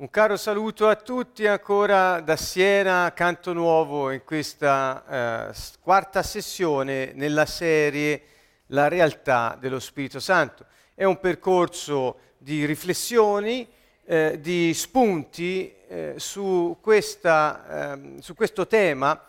[0.00, 7.10] Un caro saluto a tutti ancora da Siena, Canto Nuovo, in questa eh, quarta sessione
[7.16, 8.22] nella serie
[8.66, 10.66] La realtà dello Spirito Santo.
[10.94, 13.68] È un percorso di riflessioni,
[14.04, 19.20] eh, di spunti eh, su, questa, ehm, su questo tema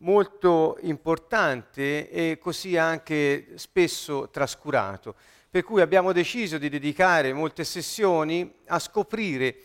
[0.00, 5.14] molto importante e così anche spesso trascurato.
[5.48, 9.56] Per cui abbiamo deciso di dedicare molte sessioni a scoprire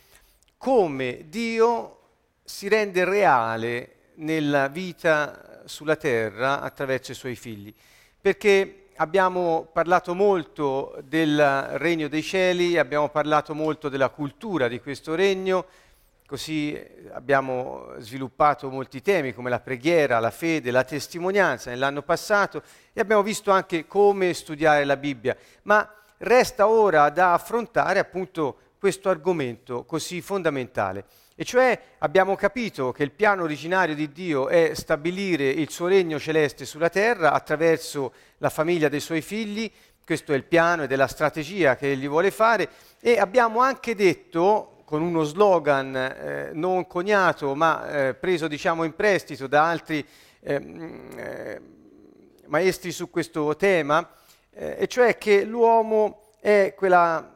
[0.58, 2.00] come Dio
[2.44, 7.74] si rende reale nella vita sulla terra attraverso i suoi figli.
[8.20, 11.40] Perché abbiamo parlato molto del
[11.74, 15.66] regno dei cieli, abbiamo parlato molto della cultura di questo regno,
[16.26, 16.78] così
[17.14, 22.62] abbiamo sviluppato molti temi come la preghiera, la fede, la testimonianza nell'anno passato
[22.92, 25.38] e abbiamo visto anche come studiare la Bibbia.
[25.64, 31.04] Ma resta ora da affrontare appunto questo argomento così fondamentale.
[31.36, 36.18] E cioè abbiamo capito che il piano originario di Dio è stabilire il suo regno
[36.18, 39.70] celeste sulla terra attraverso la famiglia dei suoi figli,
[40.06, 42.70] questo è il piano ed è la strategia che egli vuole fare
[43.02, 48.96] e abbiamo anche detto con uno slogan eh, non coniato ma eh, preso diciamo in
[48.96, 50.08] prestito da altri
[50.40, 51.62] ehm, eh,
[52.46, 54.10] maestri su questo tema,
[54.52, 57.36] eh, e cioè che l'uomo è quella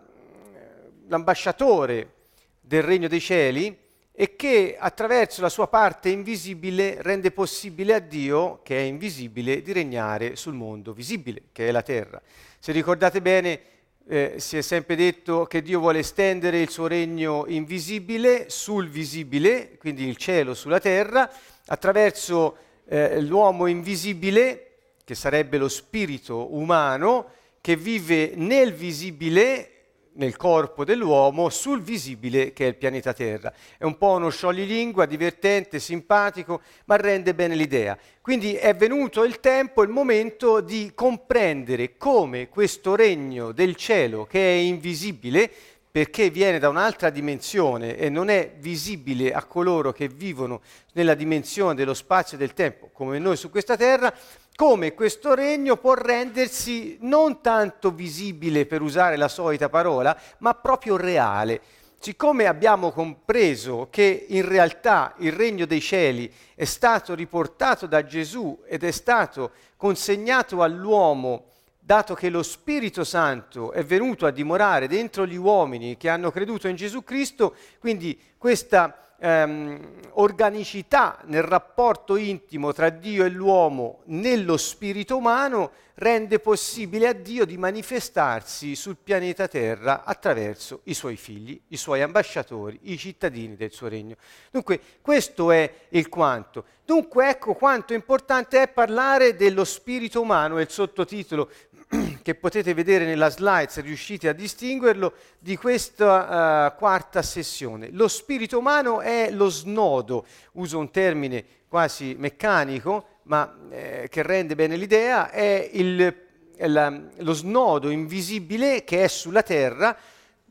[1.11, 2.13] l'ambasciatore
[2.61, 3.77] del regno dei cieli
[4.13, 9.73] e che attraverso la sua parte invisibile rende possibile a Dio, che è invisibile, di
[9.73, 12.21] regnare sul mondo visibile, che è la terra.
[12.59, 13.59] Se ricordate bene,
[14.07, 19.77] eh, si è sempre detto che Dio vuole estendere il suo regno invisibile sul visibile,
[19.77, 21.29] quindi il cielo sulla terra,
[21.67, 24.67] attraverso eh, l'uomo invisibile,
[25.03, 29.80] che sarebbe lo spirito umano, che vive nel visibile
[30.13, 33.53] nel corpo dell'uomo sul visibile che è il pianeta Terra.
[33.77, 37.97] È un po' uno scioglilingua, divertente, simpatico, ma rende bene l'idea.
[38.21, 44.39] Quindi è venuto il tempo, il momento di comprendere come questo regno del cielo, che
[44.39, 45.49] è invisibile,
[45.91, 50.61] perché viene da un'altra dimensione e non è visibile a coloro che vivono
[50.93, 54.13] nella dimensione dello spazio e del tempo, come noi su questa terra,
[54.61, 60.97] come questo regno può rendersi non tanto visibile, per usare la solita parola, ma proprio
[60.97, 61.59] reale.
[61.97, 68.61] Siccome abbiamo compreso che in realtà il regno dei cieli è stato riportato da Gesù
[68.67, 71.45] ed è stato consegnato all'uomo,
[71.79, 76.67] dato che lo Spirito Santo è venuto a dimorare dentro gli uomini che hanno creduto
[76.67, 79.79] in Gesù Cristo, quindi questa ehm,
[80.13, 87.45] organicità nel rapporto intimo tra Dio e l'uomo nello spirito umano rende possibile a Dio
[87.45, 93.71] di manifestarsi sul pianeta Terra attraverso i suoi figli, i suoi ambasciatori, i cittadini del
[93.71, 94.15] suo regno.
[94.49, 96.65] Dunque questo è il quanto.
[96.83, 101.49] Dunque ecco quanto importante è parlare dello spirito umano, è il sottotitolo
[102.21, 107.89] che potete vedere nella slide se riuscite a distinguerlo, di questa uh, quarta sessione.
[107.91, 114.55] Lo spirito umano è lo snodo, uso un termine quasi meccanico, ma eh, che rende
[114.55, 116.15] bene l'idea, è il,
[116.57, 119.95] la, lo snodo invisibile che è sulla terra,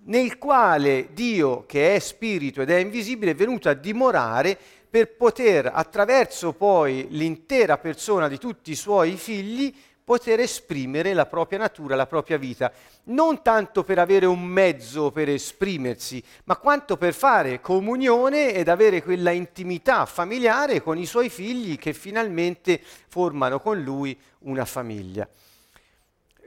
[0.04, 4.56] nel quale Dio, che è spirito ed è invisibile, è venuto a dimorare
[4.88, 9.72] per poter, attraverso poi l'intera persona di tutti i suoi figli,
[10.10, 12.72] poter esprimere la propria natura, la propria vita,
[13.04, 19.04] non tanto per avere un mezzo per esprimersi, ma quanto per fare comunione ed avere
[19.04, 25.28] quella intimità familiare con i suoi figli che finalmente formano con lui una famiglia.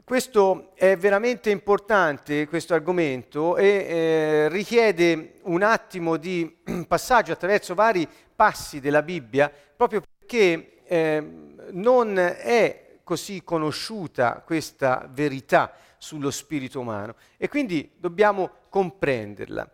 [0.03, 6.53] Questo è veramente importante, questo argomento, e eh, richiede un attimo di
[6.85, 11.25] passaggio attraverso vari passi della Bibbia, proprio perché eh,
[11.71, 19.69] non è così conosciuta questa verità sullo spirito umano e quindi dobbiamo comprenderla.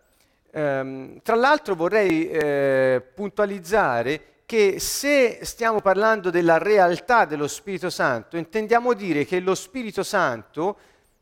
[0.51, 8.35] Ehm, tra l'altro vorrei eh, puntualizzare che se stiamo parlando della realtà dello Spirito Santo,
[8.35, 10.77] intendiamo dire che lo Spirito Santo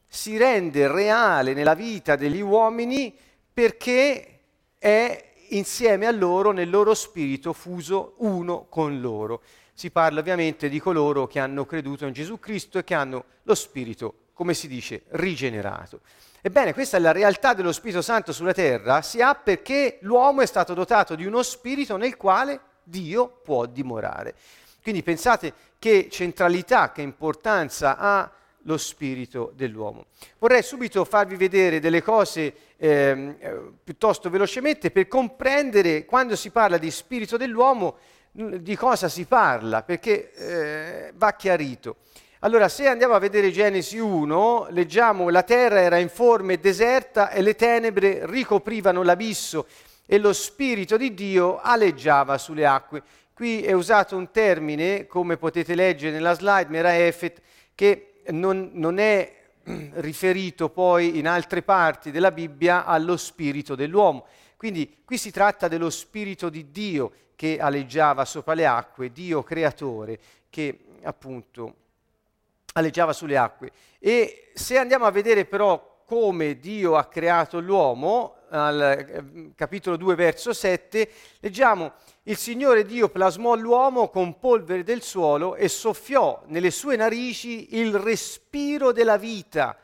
[0.08, 3.14] si rende reale nella vita degli uomini
[3.54, 4.40] perché
[4.78, 9.42] è insieme a loro, nel loro spirito, fuso uno con loro
[9.78, 13.54] si parla ovviamente di coloro che hanno creduto in Gesù Cristo e che hanno lo
[13.54, 16.00] Spirito, come si dice, rigenerato.
[16.42, 20.48] Ebbene, questa è la realtà dello Spirito Santo sulla terra, si ha perché l'uomo è
[20.48, 24.34] stato dotato di uno Spirito nel quale Dio può dimorare.
[24.82, 28.32] Quindi pensate che centralità, che importanza ha
[28.64, 30.08] lo spirito dell'uomo.
[30.40, 33.36] Vorrei subito farvi vedere delle cose eh,
[33.84, 37.98] piuttosto velocemente per comprendere quando si parla di spirito dell'uomo
[38.38, 41.98] di cosa si parla, perché eh, va chiarito.
[42.42, 47.42] Allora, se andiamo a vedere Genesi 1, leggiamo la terra era informe e deserta e
[47.42, 49.66] le tenebre ricoprivano l'abisso
[50.06, 53.02] e lo spirito di Dio aleggiava sulle acque.
[53.34, 57.42] Qui è usato un termine, come potete leggere nella slide, Meraefet,
[57.74, 59.34] che non, non è
[59.96, 64.28] riferito poi in altre parti della Bibbia allo spirito dell'uomo.
[64.58, 70.20] Quindi qui si tratta dello spirito di Dio che aleggiava sopra le acque, Dio creatore
[70.50, 71.76] che appunto
[72.74, 73.72] aleggiava sulle acque.
[74.00, 80.16] E se andiamo a vedere però come Dio ha creato l'uomo, al eh, capitolo 2
[80.16, 81.10] verso 7,
[81.42, 81.94] leggiamo
[82.24, 87.94] il Signore Dio plasmò l'uomo con polvere del suolo e soffiò nelle sue narici il
[87.94, 89.78] respiro della vita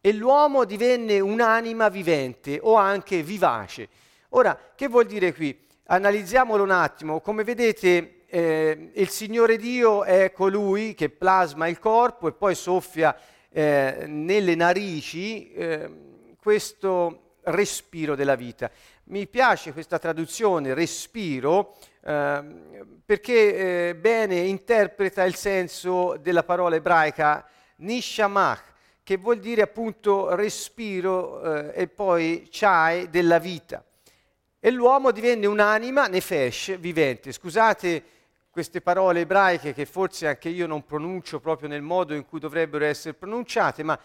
[0.00, 3.88] e l'uomo divenne un'anima vivente o anche vivace.
[4.30, 5.66] Ora, che vuol dire qui?
[5.90, 7.22] Analizziamolo un attimo.
[7.22, 13.16] Come vedete, eh, il Signore Dio è colui che plasma il corpo e poi soffia
[13.48, 15.90] eh, nelle narici eh,
[16.38, 18.70] questo respiro della vita.
[19.04, 27.48] Mi piace questa traduzione, respiro, ehm, perché eh, bene interpreta il senso della parola ebraica
[27.76, 33.82] nishamach, che vuol dire appunto respiro eh, e poi chai della vita.
[34.60, 37.32] E l'uomo divenne un'anima, nefesh, vivente.
[37.32, 38.04] Scusate
[38.50, 42.84] queste parole ebraiche che forse anche io non pronuncio proprio nel modo in cui dovrebbero
[42.84, 43.98] essere pronunciate, ma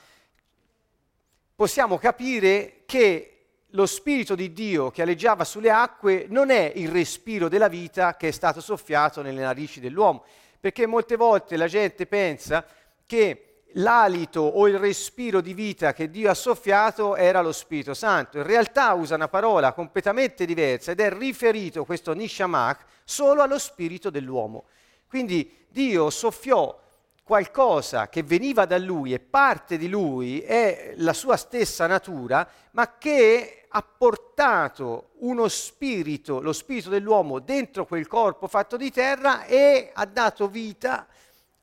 [1.56, 3.30] possiamo capire che
[3.68, 8.28] lo Spirito di Dio che aleggiava sulle acque non è il respiro della vita che
[8.28, 10.24] è stato soffiato nelle narici dell'uomo,
[10.60, 12.64] perché molte volte la gente pensa
[13.08, 18.38] che l'alito o il respiro di vita che Dio ha soffiato era lo Spirito Santo.
[18.38, 24.10] In realtà usa una parola completamente diversa ed è riferito questo Nishamach solo allo spirito
[24.10, 24.66] dell'uomo.
[25.08, 26.80] Quindi Dio soffiò
[27.24, 32.98] qualcosa che veniva da lui e parte di lui è la sua stessa natura, ma
[32.98, 39.92] che ha portato uno spirito, lo spirito dell'uomo, dentro quel corpo fatto di terra e
[39.94, 41.08] ha dato vita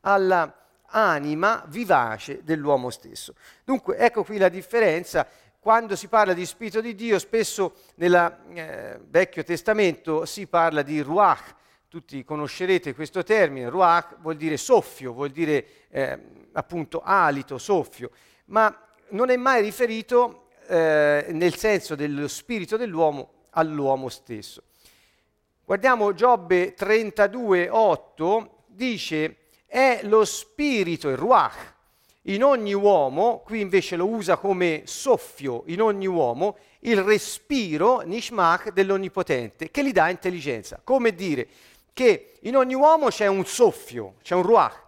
[0.01, 0.60] alla
[0.91, 3.35] anima vivace dell'uomo stesso.
[3.65, 5.27] Dunque ecco qui la differenza.
[5.59, 11.01] Quando si parla di Spirito di Dio, spesso nel eh, Vecchio Testamento si parla di
[11.01, 11.55] Ruach.
[11.89, 13.69] Tutti conoscerete questo termine.
[13.69, 16.19] Ruach vuol dire soffio, vuol dire eh,
[16.53, 18.11] appunto alito, soffio,
[18.47, 18.75] ma
[19.11, 24.63] non è mai riferito eh, nel senso dello spirito dell'uomo all'uomo stesso.
[25.65, 29.37] Guardiamo Giobbe 32, 8, dice
[29.71, 31.75] è lo spirito, il ruach,
[32.23, 38.73] in ogni uomo, qui invece lo usa come soffio in ogni uomo, il respiro, nishmach,
[38.73, 40.81] dell'Onnipotente, che gli dà intelligenza.
[40.83, 41.47] Come dire
[41.93, 44.83] che in ogni uomo c'è un soffio, c'è un ruach,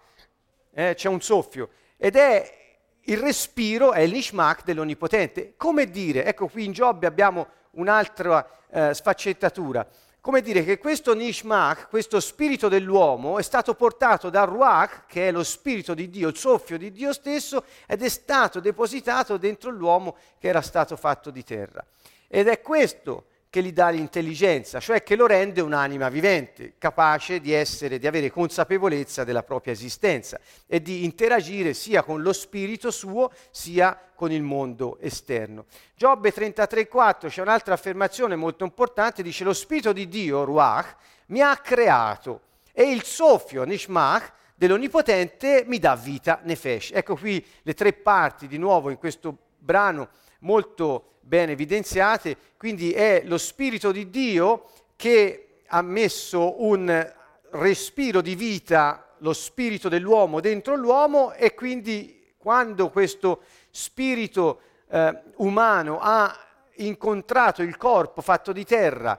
[0.74, 5.54] eh, c'è un soffio, ed è il respiro, è il nishmach dell'Onnipotente.
[5.56, 9.86] Come dire, ecco qui in Giobbe abbiamo un'altra eh, sfaccettatura,
[10.22, 15.32] come dire che questo Nishmach, questo spirito dell'uomo, è stato portato dal Ruach, che è
[15.32, 20.16] lo spirito di Dio, il soffio di Dio stesso, ed è stato depositato dentro l'uomo
[20.38, 21.84] che era stato fatto di terra.
[22.28, 27.52] Ed è questo che gli dà l'intelligenza, cioè che lo rende un'anima vivente, capace di
[27.52, 33.30] essere, di avere consapevolezza della propria esistenza e di interagire sia con lo spirito suo
[33.50, 35.66] sia con il mondo esterno.
[35.94, 41.54] Giobbe 33,4 c'è un'altra affermazione molto importante, dice lo spirito di Dio, Ruach, mi ha
[41.58, 42.40] creato
[42.72, 46.92] e il soffio, Nishmach, dell'Onnipotente mi dà vita, Nefesh.
[46.94, 50.08] Ecco qui le tre parti di nuovo in questo brano
[50.40, 57.12] molto ben evidenziate, quindi è lo Spirito di Dio che ha messo un
[57.50, 65.98] respiro di vita, lo spirito dell'uomo dentro l'uomo e quindi quando questo spirito eh, umano
[66.00, 66.36] ha
[66.76, 69.18] incontrato il corpo fatto di terra,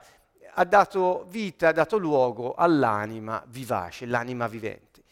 [0.55, 5.03] ha dato vita, ha dato luogo all'anima vivace, l'anima vivente.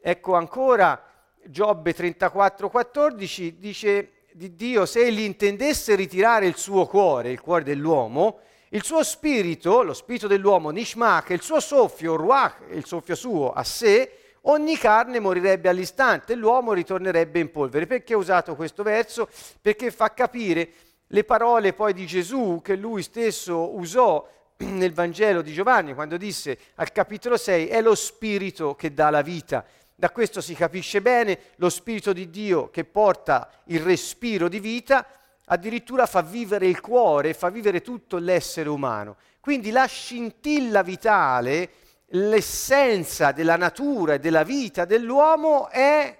[0.00, 1.02] Ecco ancora
[1.44, 8.40] Giobbe 34,14 dice di Dio, se egli intendesse ritirare il suo cuore, il cuore dell'uomo,
[8.68, 13.64] il suo spirito, lo spirito dell'uomo, Nishmach, il suo soffio, Ruach, il soffio suo, a
[13.64, 14.10] sé,
[14.42, 17.86] ogni carne morirebbe all'istante l'uomo ritornerebbe in polvere.
[17.86, 19.26] Perché ho usato questo verso?
[19.62, 20.68] Perché fa capire
[21.06, 24.28] le parole poi di Gesù che lui stesso usò
[24.58, 29.22] nel Vangelo di Giovanni quando disse al capitolo 6 è lo spirito che dà la
[29.22, 29.64] vita
[29.98, 35.06] Da questo si capisce bene lo Spirito di Dio che porta il respiro di vita,
[35.46, 39.16] addirittura fa vivere il cuore, fa vivere tutto l'essere umano.
[39.40, 41.70] Quindi la scintilla vitale,
[42.08, 46.14] l'essenza della natura e della vita dell'uomo è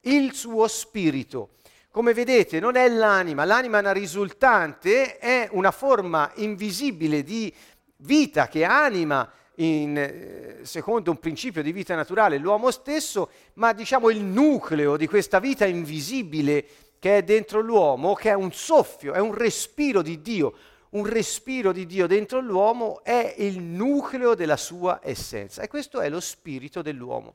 [0.00, 1.50] il suo spirito.
[1.90, 7.54] Come vedete non è l'anima, l'anima è una risultante, è una forma invisibile di
[7.96, 14.10] vita che anima in, eh, secondo un principio di vita naturale l'uomo stesso, ma diciamo
[14.10, 16.64] il nucleo di questa vita invisibile
[16.98, 20.54] che è dentro l'uomo, che è un soffio, è un respiro di Dio.
[20.90, 26.08] Un respiro di Dio dentro l'uomo è il nucleo della sua essenza e questo è
[26.08, 27.34] lo spirito dell'uomo.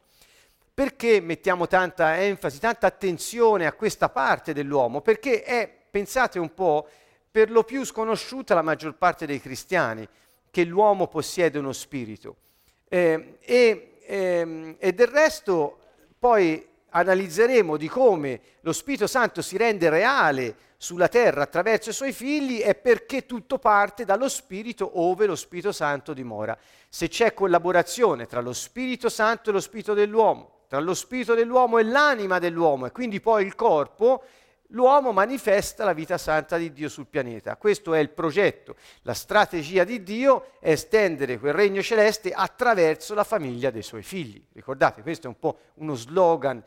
[0.73, 5.01] Perché mettiamo tanta enfasi, tanta attenzione a questa parte dell'uomo?
[5.01, 6.87] Perché è, pensate un po',
[7.31, 10.07] per lo più sconosciuta alla maggior parte dei cristiani,
[10.57, 12.37] che l'uomo possiede uno spirito.
[12.89, 15.77] Eh, e, eh, e del resto
[16.17, 22.11] poi analizzeremo di come lo Spirito Santo si rende reale sulla terra attraverso i suoi
[22.11, 26.57] figli è perché tutto parte dallo Spirito ove lo Spirito Santo dimora.
[26.89, 31.77] Se c'è collaborazione tra lo Spirito Santo e lo Spirito dell'uomo, tra lo spirito dell'uomo
[31.77, 34.23] e l'anima dell'uomo e quindi poi il corpo,
[34.67, 37.55] l'uomo manifesta la vita santa di Dio sul pianeta.
[37.57, 38.75] Questo è il progetto.
[39.03, 44.43] La strategia di Dio è estendere quel regno celeste attraverso la famiglia dei suoi figli.
[44.53, 46.63] Ricordate, questo è un po' uno slogan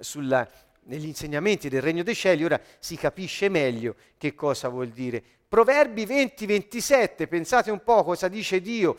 [0.00, 0.48] sulla,
[0.84, 5.22] negli insegnamenti del regno dei cieli, ora si capisce meglio che cosa vuol dire.
[5.48, 8.96] Proverbi 20-27, pensate un po' cosa dice Dio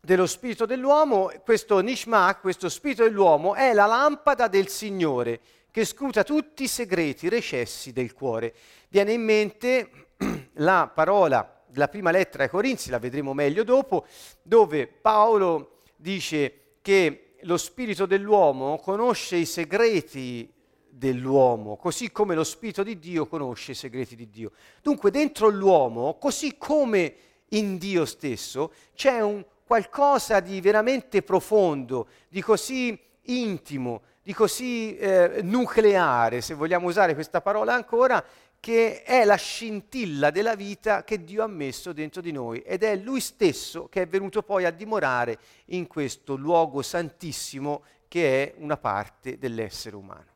[0.00, 5.40] dello spirito dell'uomo, questo Nishmak, questo spirito dell'uomo, è la lampada del Signore
[5.74, 8.54] che scruta tutti i segreti, recessi del cuore.
[8.88, 9.90] Viene in mente
[10.58, 14.06] la parola della prima lettera ai Corinzi, la vedremo meglio dopo,
[14.40, 20.48] dove Paolo dice che lo spirito dell'uomo conosce i segreti
[20.88, 24.52] dell'uomo, così come lo spirito di Dio conosce i segreti di Dio.
[24.80, 27.16] Dunque dentro l'uomo, così come
[27.48, 35.40] in Dio stesso, c'è un qualcosa di veramente profondo, di così intimo, di così eh,
[35.42, 38.24] nucleare, se vogliamo usare questa parola ancora,
[38.58, 42.96] che è la scintilla della vita che Dio ha messo dentro di noi ed è
[42.96, 48.78] Lui stesso che è venuto poi a dimorare in questo luogo santissimo che è una
[48.78, 50.32] parte dell'essere umano.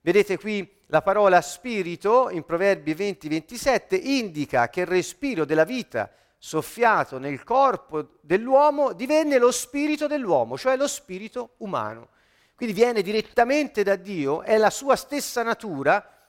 [0.00, 7.18] Vedete qui la parola spirito in Proverbi 20-27 indica che il respiro della vita soffiato
[7.18, 12.08] nel corpo dell'uomo, divenne lo spirito dell'uomo, cioè lo spirito umano.
[12.62, 16.28] Quindi viene direttamente da Dio, è la sua stessa natura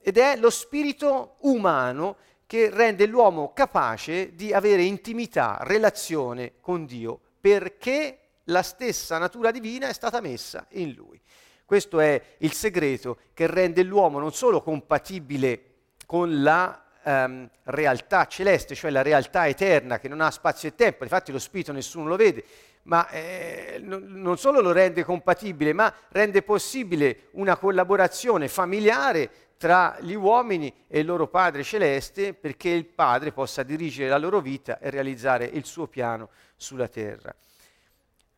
[0.00, 2.16] ed è lo spirito umano
[2.46, 9.86] che rende l'uomo capace di avere intimità, relazione con Dio, perché la stessa natura divina
[9.86, 11.20] è stata messa in lui.
[11.64, 15.74] Questo è il segreto che rende l'uomo non solo compatibile
[16.06, 21.04] con la um, realtà celeste, cioè la realtà eterna che non ha spazio e tempo,
[21.04, 22.44] infatti lo spirito nessuno lo vede,
[22.84, 30.14] ma eh, non solo lo rende compatibile, ma rende possibile una collaborazione familiare tra gli
[30.14, 34.90] uomini e il loro Padre celeste perché il Padre possa dirigere la loro vita e
[34.90, 37.32] realizzare il suo piano sulla terra.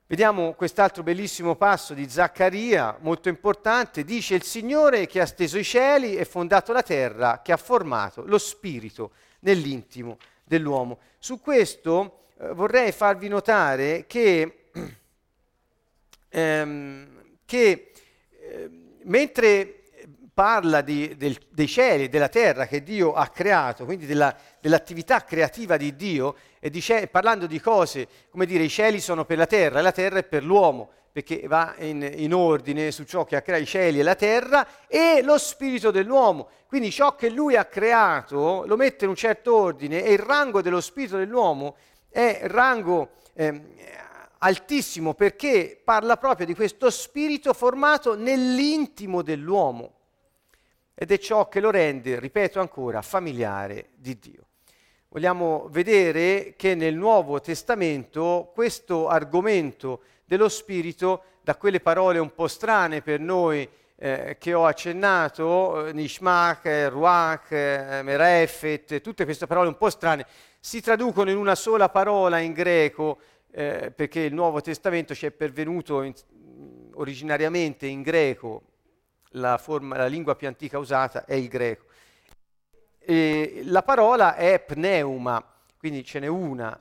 [0.06, 4.04] Vediamo quest'altro bellissimo passo di Zaccaria, molto importante.
[4.04, 8.22] Dice il Signore che ha steso i cieli e fondato la terra, che ha formato
[8.26, 10.98] lo spirito nell'intimo dell'uomo.
[11.18, 14.66] Su questo eh, vorrei farvi notare che,
[16.28, 17.92] ehm, che
[18.40, 18.70] eh,
[19.04, 19.83] mentre
[20.34, 25.76] parla di, del, dei cieli, della terra che Dio ha creato, quindi della, dell'attività creativa
[25.76, 29.78] di Dio, e dice, parlando di cose, come dire, i cieli sono per la terra
[29.78, 33.42] e la terra è per l'uomo, perché va in, in ordine su ciò che ha
[33.42, 36.48] creato i cieli e la terra e lo spirito dell'uomo.
[36.66, 40.60] Quindi ciò che lui ha creato lo mette in un certo ordine e il rango
[40.60, 41.76] dello spirito dell'uomo
[42.08, 43.62] è rango eh,
[44.38, 49.92] altissimo perché parla proprio di questo spirito formato nell'intimo dell'uomo
[50.94, 54.46] ed è ciò che lo rende, ripeto ancora, familiare di Dio.
[55.08, 62.48] Vogliamo vedere che nel Nuovo Testamento questo argomento dello Spirito, da quelle parole un po'
[62.48, 69.46] strane per noi eh, che ho accennato, eh, Nishmach, eh, Ruach, eh, Merefet, tutte queste
[69.46, 70.26] parole un po' strane,
[70.58, 73.18] si traducono in una sola parola in greco,
[73.52, 76.12] eh, perché il Nuovo Testamento ci è pervenuto in,
[76.94, 78.62] originariamente in greco,
[79.34, 81.84] la, forma, la lingua più antica usata è il greco.
[82.98, 85.44] E la parola è pneuma,
[85.78, 86.78] quindi ce n'è una.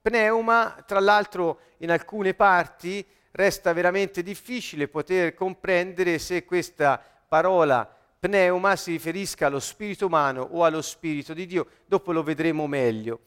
[0.00, 8.76] Pneuma, tra l'altro, in alcune parti resta veramente difficile poter comprendere se questa parola pneuma
[8.76, 13.20] si riferisca allo spirito umano o allo spirito di Dio, dopo lo vedremo meglio.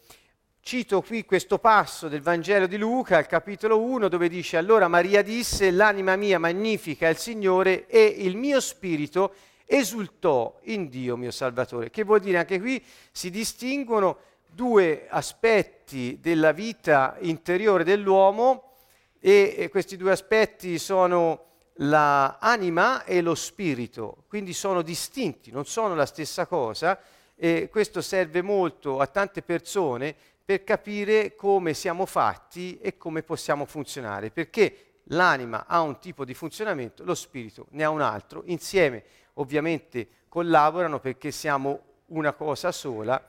[0.67, 5.21] Cito qui questo passo del Vangelo di Luca, al capitolo 1, dove dice allora Maria
[5.21, 11.91] disse, l'anima mia magnifica il Signore e il mio spirito esultò in Dio mio Salvatore.
[11.91, 14.17] Che vuol dire anche qui si distinguono
[14.47, 18.71] due aspetti della vita interiore dell'uomo
[19.19, 21.43] e questi due aspetti sono
[21.73, 26.99] l'anima e lo spirito, quindi sono distinti, non sono la stessa cosa
[27.35, 33.65] e questo serve molto a tante persone per capire come siamo fatti e come possiamo
[33.65, 39.03] funzionare, perché l'anima ha un tipo di funzionamento, lo spirito ne ha un altro, insieme
[39.33, 43.19] ovviamente collaborano perché siamo una cosa sola,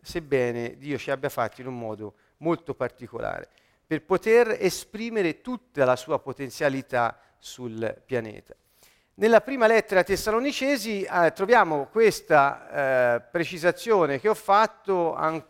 [0.00, 3.48] sebbene Dio ci abbia fatti in un modo molto particolare,
[3.86, 8.54] per poter esprimere tutta la sua potenzialità sul pianeta.
[9.14, 15.42] Nella prima lettera ai Tessalonicesi eh, troviamo questa eh, precisazione che ho fatto an-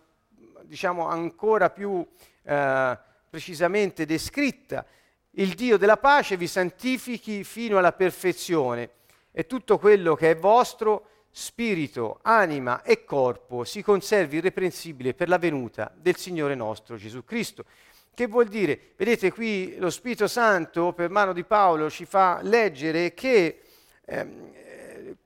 [0.68, 2.06] diciamo ancora più
[2.42, 2.98] eh,
[3.28, 4.84] precisamente descritta.
[5.32, 8.90] Il Dio della pace vi santifichi fino alla perfezione
[9.32, 15.38] e tutto quello che è vostro, spirito, anima e corpo, si conservi irreprensibile per la
[15.38, 17.64] venuta del Signore nostro Gesù Cristo.
[18.12, 18.94] Che vuol dire?
[18.96, 23.60] Vedete qui lo Spirito Santo per mano di Paolo ci fa leggere che
[24.04, 24.52] ehm,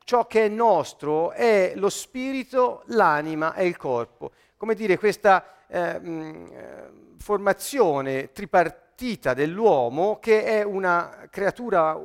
[0.05, 4.33] ciò che è nostro è lo spirito, l'anima e il corpo.
[4.63, 12.01] Come dire, questa ehm, formazione tripartita dell'uomo che è una creatura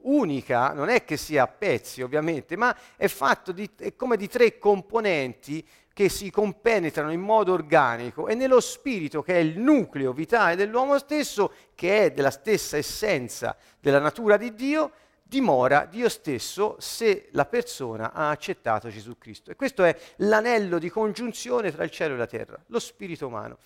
[0.00, 4.26] unica, non è che sia a pezzi ovviamente, ma è fatto di, è come di
[4.26, 10.12] tre componenti che si compenetrano in modo organico e nello spirito che è il nucleo
[10.12, 14.90] vitale dell'uomo stesso, che è della stessa essenza della natura di Dio,
[15.26, 19.50] dimora Dio stesso se la persona ha accettato Gesù Cristo.
[19.50, 23.58] E questo è l'anello di congiunzione tra il cielo e la terra, lo spirito umano.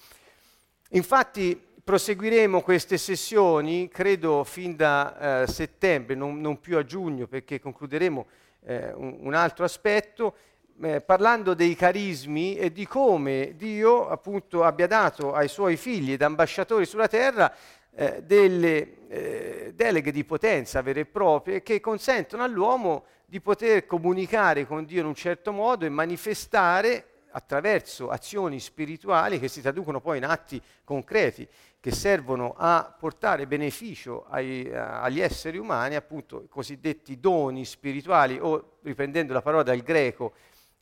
[0.90, 7.61] Infatti proseguiremo queste sessioni, credo, fin da eh, settembre, non, non, più a giugno, perché
[7.61, 8.26] concluderemo
[8.64, 10.35] eh, un, un altro aspetto
[10.80, 16.22] eh, parlando dei carismi e di come Dio appunto abbia dato ai suoi figli ed
[16.22, 17.52] ambasciatori sulla terra
[18.00, 24.66] eh, delle eh, deleghe di potenza vere e proprie che consentono all'uomo di poter comunicare
[24.66, 30.18] con Dio in un certo modo e manifestare attraverso azioni spirituali che si traducono poi
[30.18, 31.46] in atti concreti
[31.80, 38.78] che servono a portare beneficio ai, agli esseri umani, appunto i cosiddetti doni spirituali o
[38.82, 40.34] riprendendo la parola dal greco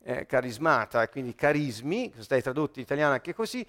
[0.02, 3.66] eh, carismata, quindi carismi, sono stati tradotti in italiano anche così,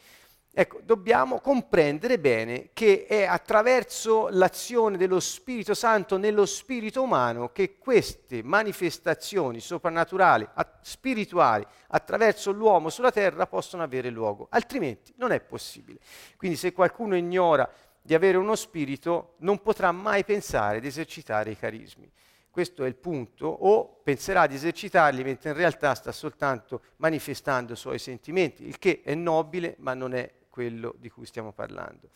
[0.51, 7.77] ecco, dobbiamo comprendere bene che è attraverso l'azione dello Spirito Santo nello spirito umano che
[7.77, 15.39] queste manifestazioni soprannaturali, a- spirituali, attraverso l'uomo sulla terra possono avere luogo, altrimenti non è
[15.39, 15.99] possibile.
[16.37, 17.69] Quindi se qualcuno ignora
[18.01, 22.11] di avere uno spirito, non potrà mai pensare di esercitare i carismi
[22.57, 27.75] questo è il punto, o penserà di esercitarli mentre in realtà sta soltanto manifestando i
[27.75, 32.09] suoi sentimenti, il che è nobile ma non è quello di cui stiamo parlando.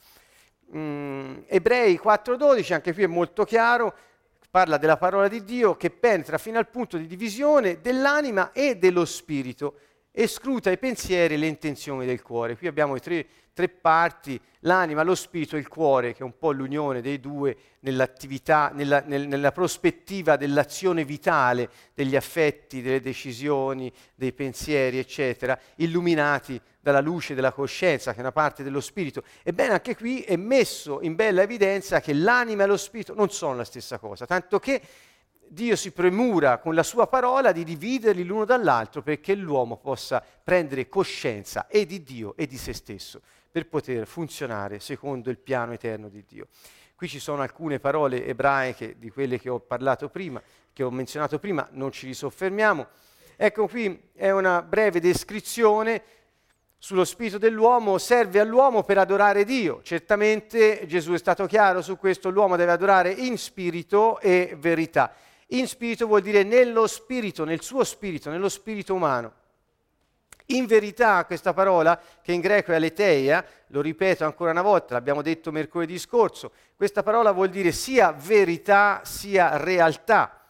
[0.76, 3.94] Mm, Ebrei 4.12, anche qui è molto chiaro,
[4.50, 9.06] parla della parola di Dio che penetra fino al punto di divisione dell'anima e dello
[9.06, 9.76] spirito
[10.12, 12.58] e scruta i pensieri e le intenzioni del cuore.
[12.58, 16.52] Qui abbiamo tre tre parti, l'anima, lo spirito e il cuore, che è un po'
[16.52, 24.32] l'unione dei due nell'attività, nella, nel, nella prospettiva dell'azione vitale, degli affetti, delle decisioni, dei
[24.32, 29.24] pensieri, eccetera, illuminati dalla luce della coscienza, che è una parte dello spirito.
[29.44, 33.56] Ebbene, anche qui è messo in bella evidenza che l'anima e lo spirito non sono
[33.56, 34.82] la stessa cosa, tanto che
[35.54, 40.88] Dio si premura con la sua parola di dividerli l'uno dall'altro perché l'uomo possa prendere
[40.88, 46.08] coscienza e di Dio e di se stesso per poter funzionare secondo il piano eterno
[46.08, 46.48] di Dio.
[46.96, 51.38] Qui ci sono alcune parole ebraiche di quelle che ho parlato prima, che ho menzionato
[51.38, 52.88] prima, non ci risoffermiamo.
[53.36, 56.02] Ecco qui è una breve descrizione
[56.78, 59.82] sullo spirito dell'uomo, serve all'uomo per adorare Dio.
[59.84, 65.14] Certamente Gesù è stato chiaro su questo, l'uomo deve adorare in spirito e verità.
[65.54, 69.34] In spirito vuol dire nello spirito, nel suo spirito, nello spirito umano.
[70.48, 75.22] In verità questa parola, che in greco è aletheia, lo ripeto ancora una volta, l'abbiamo
[75.22, 80.42] detto mercoledì scorso, questa parola vuol dire sia verità sia realtà,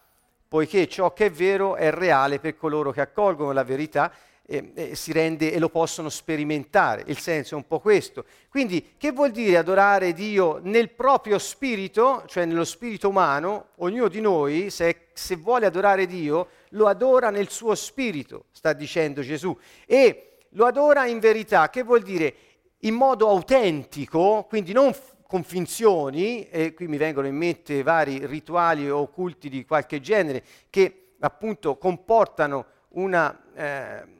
[0.47, 4.11] poiché ciò che è vero è reale per coloro che accolgono la verità
[4.51, 7.03] e, e si rende e lo possono sperimentare.
[7.07, 8.25] Il senso è un po' questo.
[8.49, 13.69] Quindi che vuol dire adorare Dio nel proprio spirito, cioè nello spirito umano?
[13.77, 19.21] Ognuno di noi, se, se vuole adorare Dio, lo adora nel suo spirito, sta dicendo
[19.21, 19.57] Gesù.
[19.85, 22.35] E lo adora in verità, che vuol dire
[22.79, 24.93] in modo autentico, quindi non
[25.25, 30.43] con finzioni, e qui mi vengono in mente vari rituali o culti di qualche genere
[30.69, 34.19] che appunto comportano una eh,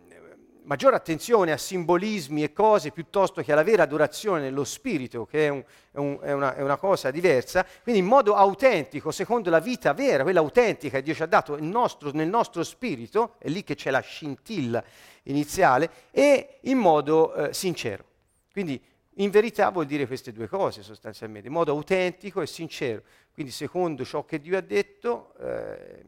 [0.64, 5.50] maggiore attenzione a simbolismi e cose piuttosto che alla vera adorazione nello spirito, che è,
[5.50, 9.60] un, è, un, è, una, è, una, cosa diversa, quindi in modo autentico, secondo la
[9.60, 13.64] vita vera, quella autentica che Dio ci ha dato nostro, nel nostro spirito, è lì
[13.64, 14.84] che c'è la scintilla
[15.24, 18.06] iniziale, e in modo eh, sincero.
[18.52, 18.82] Quindi
[19.16, 23.02] in verità vuol dire queste due cose sostanzialmente, in modo autentico e sincero.
[23.34, 26.04] Quindi secondo ciò che Dio ha detto, eh,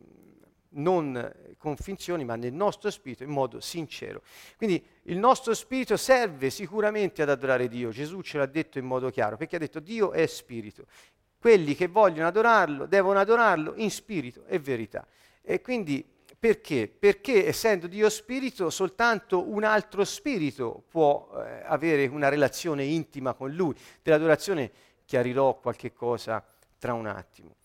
[0.75, 1.31] non
[1.63, 4.21] con finzioni, ma nel nostro spirito in modo sincero.
[4.57, 7.89] Quindi il nostro spirito serve sicuramente ad adorare Dio.
[7.89, 10.83] Gesù ce l'ha detto in modo chiaro, perché ha detto Dio è spirito.
[11.39, 15.07] Quelli che vogliono adorarlo devono adorarlo in spirito e verità.
[15.41, 16.05] E quindi
[16.37, 16.89] perché?
[16.89, 23.53] Perché essendo Dio spirito, soltanto un altro spirito può eh, avere una relazione intima con
[23.53, 23.73] Lui.
[24.01, 24.69] Dell'adorazione
[25.05, 26.45] chiarirò qualche cosa
[26.77, 27.55] tra un attimo.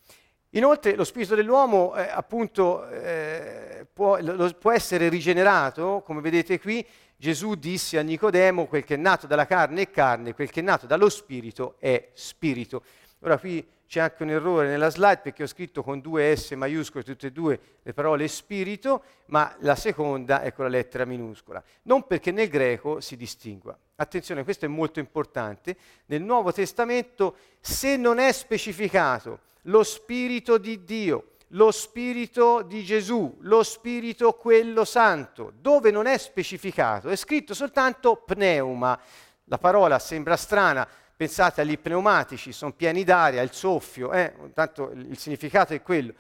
[0.53, 6.85] Inoltre lo spirito dell'uomo eh, appunto eh, può, lo, può, essere rigenerato, come vedete qui,
[7.17, 10.63] Gesù disse a Nicodemo, quel che è nato dalla carne è carne, quel che è
[10.63, 12.83] nato dallo spirito è spirito.
[13.21, 17.03] Ora qui c'è anche un errore nella slide perché ho scritto con due S maiuscole
[17.03, 21.63] tutte e due le parole spirito, ma la seconda è con la lettera minuscola.
[21.85, 23.77] Non perché nel greco si distingua.
[23.97, 25.75] Attenzione, questo è molto importante.
[26.07, 33.39] Nel Nuovo Testamento, se non è specificato lo spirito di Dio, lo spirito di Gesù,
[33.41, 39.01] lo spirito quello santo, dove non è specificato, è scritto soltanto pneuma.
[39.45, 40.87] La parola sembra strana,
[41.19, 44.33] pensate agli pneumatici, sono pieni d'aria, il soffio, eh?
[44.55, 46.15] tanto il significato è quello.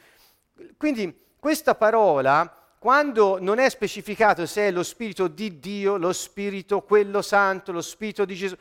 [0.77, 6.81] Quindi questa parola, quando non è specificato se è lo spirito di Dio, lo spirito
[6.81, 8.57] quello santo, lo spirito di Gesù,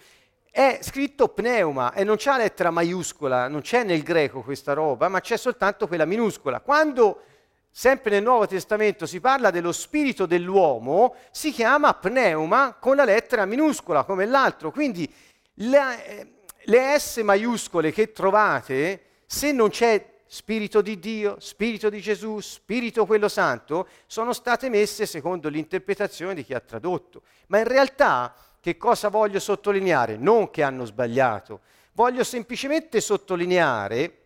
[0.52, 5.20] è scritto pneuma e non c'è lettera maiuscola, non c'è nel greco questa roba, ma
[5.22, 6.60] c'è soltanto quella minuscola.
[6.60, 7.24] Quando
[7.72, 13.46] sempre nel Nuovo Testamento si parla dello spirito dell'uomo, si chiama pneuma con la lettera
[13.46, 14.70] minuscola come l'altro.
[14.70, 15.12] Quindi
[15.60, 16.28] le, eh,
[16.64, 23.06] le S maiuscole che trovate, se non c'è Spirito di Dio, Spirito di Gesù, Spirito
[23.06, 27.22] quello santo, sono state messe secondo l'interpretazione di chi ha tradotto.
[27.48, 30.18] Ma in realtà che cosa voglio sottolineare?
[30.18, 31.62] Non che hanno sbagliato,
[31.94, 34.18] voglio semplicemente sottolineare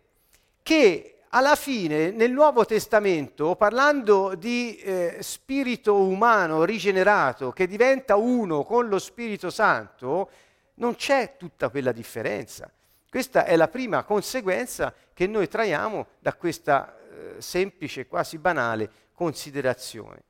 [0.62, 8.64] che alla fine nel Nuovo Testamento, parlando di eh, spirito umano rigenerato che diventa uno
[8.64, 10.28] con lo Spirito Santo,
[10.74, 12.70] non c'è tutta quella differenza.
[13.08, 20.22] Questa è la prima conseguenza che noi traiamo da questa eh, semplice, quasi banale considerazione.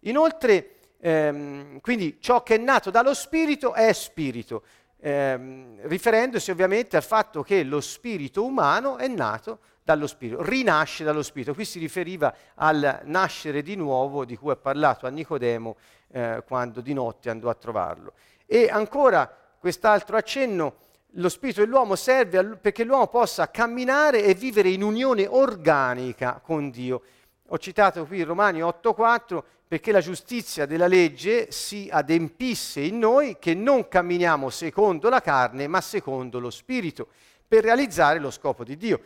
[0.00, 4.62] Inoltre, ehm, quindi ciò che è nato dallo spirito è spirito,
[5.00, 11.22] ehm, riferendosi ovviamente al fatto che lo spirito umano è nato dallo spirito, rinasce dallo
[11.22, 11.54] spirito.
[11.54, 15.76] Qui si riferiva al nascere di nuovo di cui ha parlato a Nicodemo
[16.08, 18.12] eh, quando di notte andò a trovarlo.
[18.44, 20.76] E ancora quest'altro accenno,
[21.12, 27.02] lo spirito dell'uomo serve perché l'uomo possa camminare e vivere in unione organica con Dio.
[27.48, 33.54] Ho citato qui Romani 8:4 perché la giustizia della legge si adempisse in noi che
[33.54, 37.08] non camminiamo secondo la carne ma secondo lo spirito
[37.46, 39.00] per realizzare lo scopo di Dio.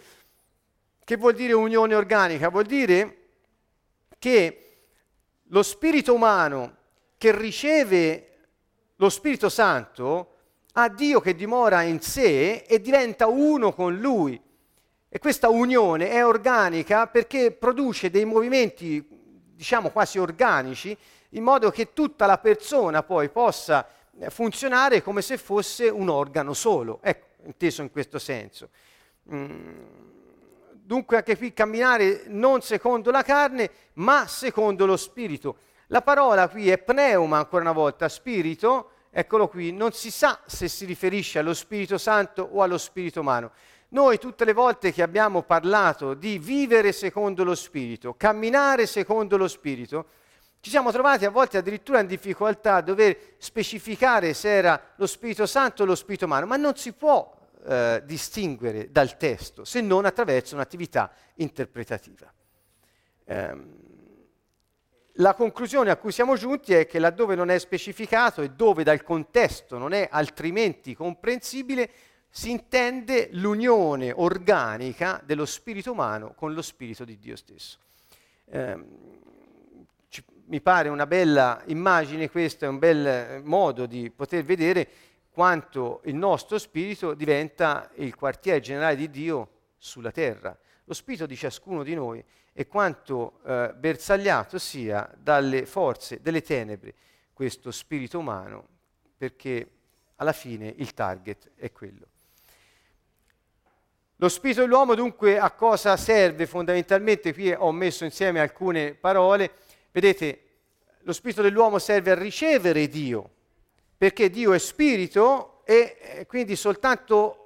[1.04, 2.48] Che vuol dire unione organica?
[2.48, 3.16] Vuol dire
[4.18, 4.76] che
[5.48, 6.76] lo spirito umano
[7.18, 8.26] che riceve
[8.96, 10.31] lo Spirito Santo
[10.72, 14.40] ha Dio che dimora in sé e diventa uno con Lui.
[15.08, 19.06] E questa unione è organica perché produce dei movimenti,
[19.54, 20.96] diciamo quasi organici,
[21.30, 23.86] in modo che tutta la persona poi possa
[24.18, 28.70] eh, funzionare come se fosse un organo solo, ecco, inteso in questo senso.
[29.32, 30.00] Mm.
[30.84, 35.56] Dunque anche qui camminare non secondo la carne, ma secondo lo spirito.
[35.88, 40.68] La parola qui è pneuma ancora una volta, spirito, eccolo qui, non si sa se
[40.68, 43.52] si riferisce allo Spirito Santo o allo Spirito umano.
[43.88, 49.48] Noi tutte le volte che abbiamo parlato di vivere secondo lo Spirito, camminare secondo lo
[49.48, 50.06] Spirito,
[50.60, 55.44] ci siamo trovati a volte addirittura in difficoltà a dover specificare se era lo Spirito
[55.44, 60.06] Santo o lo Spirito umano, ma non si può eh, distinguere dal testo se non
[60.06, 62.32] attraverso un'attività interpretativa.
[63.24, 63.91] Um,
[65.16, 69.02] la conclusione a cui siamo giunti è che laddove non è specificato e dove dal
[69.02, 71.90] contesto non è altrimenti comprensibile,
[72.30, 77.78] si intende l'unione organica dello spirito umano con lo spirito di Dio stesso.
[78.46, 78.78] Eh,
[80.46, 84.88] mi pare una bella immagine, questo è un bel modo di poter vedere
[85.30, 89.48] quanto il nostro spirito diventa il quartiere generale di Dio
[89.78, 90.56] sulla terra.
[90.84, 92.22] Lo spirito di ciascuno di noi
[92.52, 96.94] e quanto eh, bersagliato sia dalle forze delle tenebre
[97.32, 98.66] questo spirito umano,
[99.16, 99.68] perché
[100.16, 102.06] alla fine il target è quello.
[104.16, 107.32] Lo spirito dell'uomo dunque a cosa serve fondamentalmente?
[107.32, 109.50] Qui ho messo insieme alcune parole.
[109.90, 110.40] Vedete,
[111.00, 113.28] lo spirito dell'uomo serve a ricevere Dio,
[113.96, 117.38] perché Dio è spirito e eh, quindi soltanto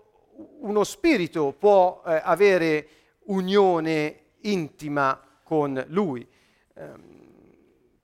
[0.61, 2.89] uno spirito può eh, avere
[3.27, 6.27] unione intima con Lui.
[6.75, 6.91] Eh,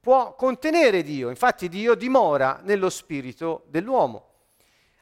[0.00, 4.30] può contenere Dio, infatti Dio dimora nello spirito dell'uomo.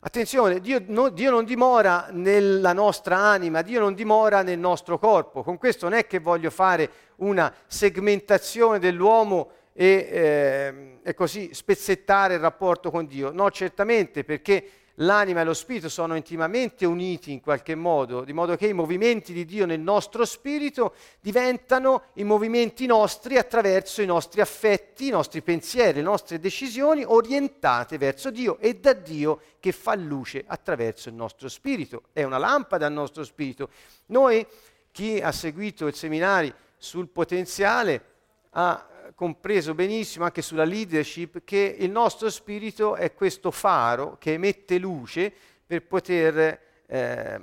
[0.02, 5.42] Attenzione, Dio, no, Dio, non dimora nella nostra anima, Dio non dimora nel nostro corpo.
[5.42, 12.34] Con questo non è che voglio fare una segmentazione dell'uomo e, eh, e così spezzettare
[12.34, 13.30] il rapporto con Dio.
[13.30, 18.56] No, certamente, perché l'anima e lo spirito sono intimamente uniti in qualche modo, di modo
[18.56, 24.40] che i movimenti di Dio nel nostro spirito diventano i movimenti nostri attraverso i nostri
[24.40, 29.94] affetti, i nostri pensieri, le nostre decisioni orientate verso Dio e da Dio che fa
[29.94, 32.04] luce attraverso il nostro spirito.
[32.12, 33.70] È una lampada al nostro spirito.
[34.06, 34.46] Noi,
[34.90, 38.04] chi ha seguito il seminario sul potenziale,
[38.50, 44.78] ha compreso benissimo anche sulla leadership che il nostro spirito è questo faro che emette
[44.78, 45.32] luce
[45.66, 47.40] per poter eh,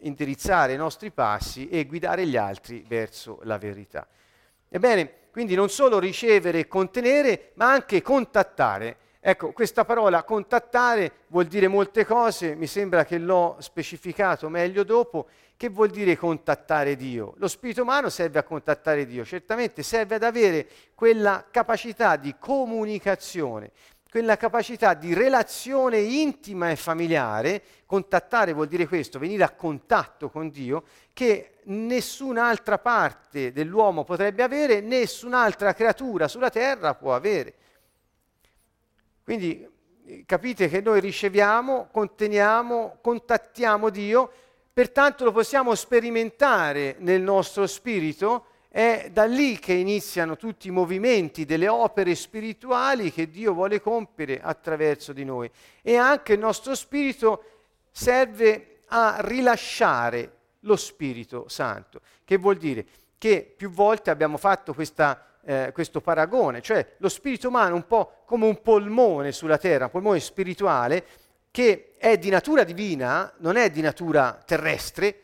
[0.00, 4.06] indirizzare i nostri passi e guidare gli altri verso la verità.
[4.68, 8.96] Ebbene, quindi non solo ricevere e contenere, ma anche contattare.
[9.24, 15.28] Ecco, questa parola contattare vuol dire molte cose, mi sembra che l'ho specificato meglio dopo,
[15.56, 17.34] che vuol dire contattare Dio?
[17.36, 23.70] Lo spirito umano serve a contattare Dio, certamente serve ad avere quella capacità di comunicazione,
[24.10, 30.50] quella capacità di relazione intima e familiare, contattare vuol dire questo, venire a contatto con
[30.50, 30.82] Dio,
[31.12, 37.54] che nessun'altra parte dell'uomo potrebbe avere, nessun'altra creatura sulla terra può avere.
[39.24, 39.68] Quindi
[40.26, 44.30] capite che noi riceviamo, conteniamo, contattiamo Dio
[44.74, 51.44] Pertanto lo possiamo sperimentare nel nostro spirito, è da lì che iniziano tutti i movimenti
[51.44, 55.50] delle opere spirituali che Dio vuole compiere attraverso di noi.
[55.82, 57.44] E anche il nostro spirito
[57.90, 62.86] serve a rilasciare lo Spirito Santo, che vuol dire
[63.18, 68.22] che più volte abbiamo fatto questa, eh, questo paragone, cioè lo spirito umano un po'
[68.24, 71.04] come un polmone sulla terra, un polmone spirituale
[71.50, 75.18] che è di natura divina, non è di natura terrestre,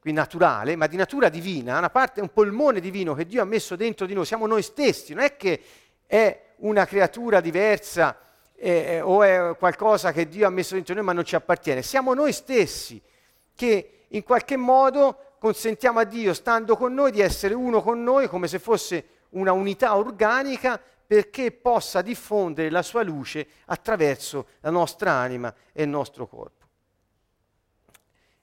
[0.00, 3.76] qui naturale, ma di natura divina, una parte, un polmone divino che Dio ha messo
[3.76, 5.60] dentro di noi, siamo noi stessi, non è che
[6.06, 8.18] è una creatura diversa
[8.56, 11.82] eh, o è qualcosa che Dio ha messo dentro di noi ma non ci appartiene,
[11.82, 13.00] siamo noi stessi
[13.54, 18.26] che in qualche modo consentiamo a Dio, stando con noi, di essere uno con noi
[18.28, 25.12] come se fosse una unità organica perché possa diffondere la sua luce attraverso la nostra
[25.12, 26.66] anima e il nostro corpo.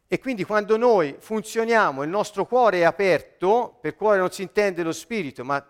[0.09, 4.83] E quindi quando noi funzioniamo, il nostro cuore è aperto, per cuore non si intende
[4.83, 5.65] lo spirito, ma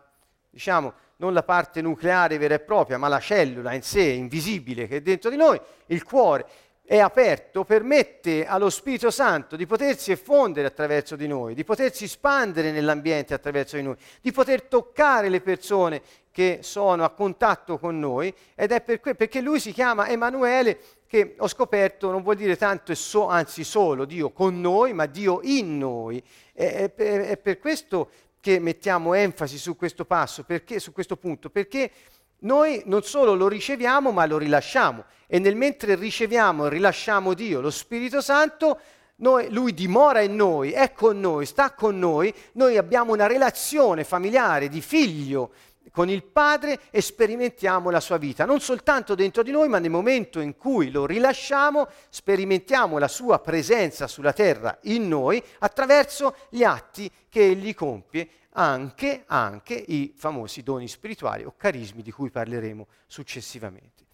[0.50, 4.98] diciamo non la parte nucleare vera e propria, ma la cellula in sé, invisibile, che
[4.98, 6.46] è dentro di noi, il cuore
[6.90, 12.72] è aperto, permette allo Spirito Santo di potersi effondere attraverso di noi, di potersi espandere
[12.72, 18.34] nell'ambiente attraverso di noi, di poter toccare le persone che sono a contatto con noi
[18.56, 22.56] ed è per que- perché lui si chiama Emanuele che ho scoperto non vuol dire
[22.56, 26.24] tanto e so, anzi solo Dio con noi, ma Dio in noi.
[26.54, 31.50] È, è, è per questo che mettiamo enfasi su questo passo, perché, su questo punto,
[31.50, 31.92] perché
[32.40, 35.06] noi non solo lo riceviamo, ma lo rilasciamo.
[35.26, 38.80] E nel mentre riceviamo e rilasciamo Dio, lo Spirito Santo,
[39.20, 44.04] noi, lui dimora in noi, è con noi, sta con noi, noi abbiamo una relazione
[44.04, 45.52] familiare di figlio
[45.92, 49.90] con il Padre e sperimentiamo la sua vita, non soltanto dentro di noi, ma nel
[49.90, 56.64] momento in cui lo rilasciamo, sperimentiamo la sua presenza sulla terra in noi attraverso gli
[56.64, 62.88] atti che egli compie anche, anche i famosi doni spirituali o carismi di cui parleremo
[63.06, 64.06] successivamente.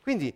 [0.00, 0.34] Quindi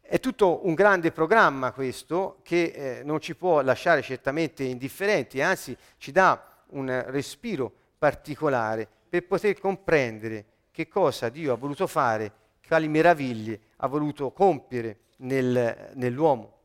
[0.00, 5.76] è tutto un grande programma questo che eh, non ci può lasciare certamente indifferenti, anzi
[5.96, 12.32] ci dà un respiro particolare per poter comprendere che cosa Dio ha voluto fare,
[12.66, 16.56] quali meraviglie ha voluto compiere nel, nell'uomo.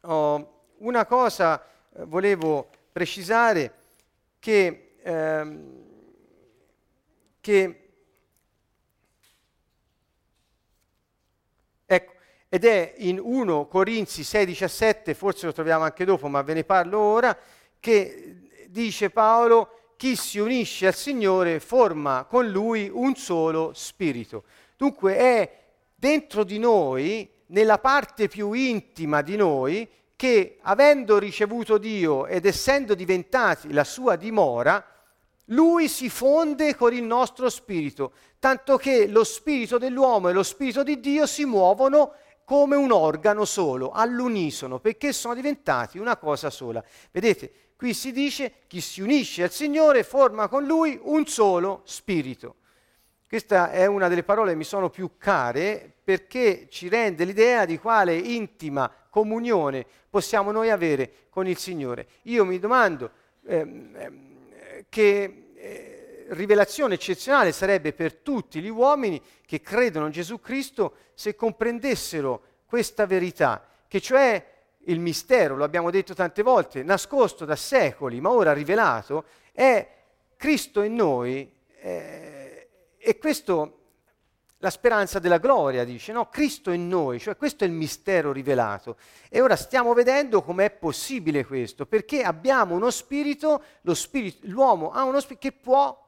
[0.00, 1.62] Oh, una cosa
[1.92, 3.74] eh, volevo precisare
[4.38, 5.84] che, ehm,
[7.42, 7.88] che
[11.84, 12.12] ecco,
[12.48, 16.98] ed è in 1 Corinzi 6,17, forse lo troviamo anche dopo, ma ve ne parlo
[16.98, 17.36] ora,
[17.78, 24.44] che dice Paolo, chi si unisce al Signore forma con lui un solo spirito.
[24.76, 25.62] Dunque è
[25.94, 32.94] dentro di noi, nella parte più intima di noi, che avendo ricevuto Dio ed essendo
[32.94, 34.86] diventati la sua dimora,
[35.46, 40.82] lui si fonde con il nostro spirito, tanto che lo spirito dell'uomo e lo spirito
[40.82, 42.12] di Dio si muovono
[42.44, 46.84] come un organo solo, all'unisono, perché sono diventati una cosa sola.
[47.10, 52.56] Vedete, qui si dice chi si unisce al Signore forma con lui un solo spirito.
[53.28, 57.78] Questa è una delle parole che mi sono più care perché ci rende l'idea di
[57.78, 62.06] quale intima comunione possiamo noi avere con il Signore.
[62.22, 63.10] Io mi domando
[63.46, 70.96] ehm, che eh, rivelazione eccezionale sarebbe per tutti gli uomini che credono in Gesù Cristo
[71.14, 74.53] se comprendessero questa verità, che cioè
[74.86, 79.88] il mistero, lo abbiamo detto tante volte, nascosto da secoli, ma ora rivelato, è
[80.36, 81.52] Cristo in noi.
[81.80, 83.78] Eh, e questo
[84.64, 86.30] la speranza della gloria, dice, no?
[86.30, 88.96] Cristo in noi, cioè questo è il mistero rivelato.
[89.28, 95.20] E ora stiamo vedendo com'è possibile questo, perché abbiamo uno spirito, spirito l'uomo ha uno
[95.20, 96.02] spirito che può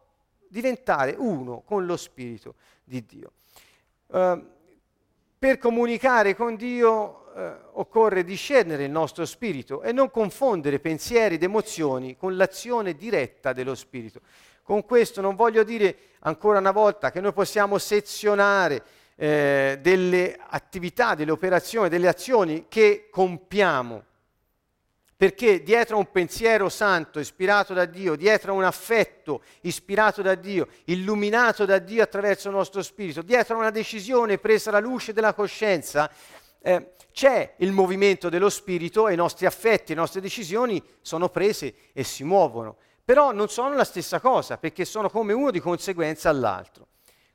[0.49, 3.33] diventare uno con lo spirito di Dio.
[4.07, 4.43] Uh,
[5.39, 11.42] per comunicare con Dio uh, occorre discernere il nostro spirito e non confondere pensieri ed
[11.42, 14.20] emozioni con l'azione diretta dello spirito.
[14.62, 18.83] Con questo non voglio dire ancora una volta che noi possiamo sezionare
[19.14, 24.05] eh, delle attività, delle operazioni, delle azioni che compiamo.
[25.18, 30.35] Perché dietro a un pensiero santo, ispirato da Dio, dietro a un affetto ispirato da
[30.35, 35.14] Dio, illuminato da Dio attraverso il nostro spirito, dietro a una decisione presa alla luce
[35.14, 36.11] della coscienza,
[36.61, 41.74] eh, c'è il movimento dello spirito e i nostri affetti, le nostre decisioni sono prese
[41.94, 42.76] e si muovono.
[43.02, 46.88] Però non sono la stessa cosa, perché sono come uno di conseguenza all'altro.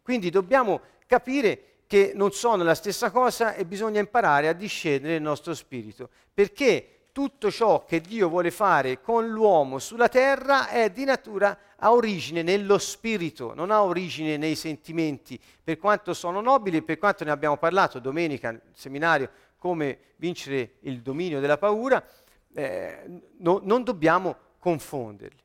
[0.03, 5.23] Quindi dobbiamo capire che non sono la stessa cosa e bisogna imparare a discendere il
[5.23, 11.05] nostro spirito, perché tutto ciò che Dio vuole fare con l'uomo sulla terra è di
[11.05, 16.99] natura, ha origine nello spirito, non ha origine nei sentimenti, per quanto sono nobili per
[16.99, 19.29] quanto ne abbiamo parlato domenica nel seminario,
[19.61, 22.03] come vincere il dominio della paura,
[22.51, 23.03] eh,
[23.37, 25.37] no, non dobbiamo confonderli.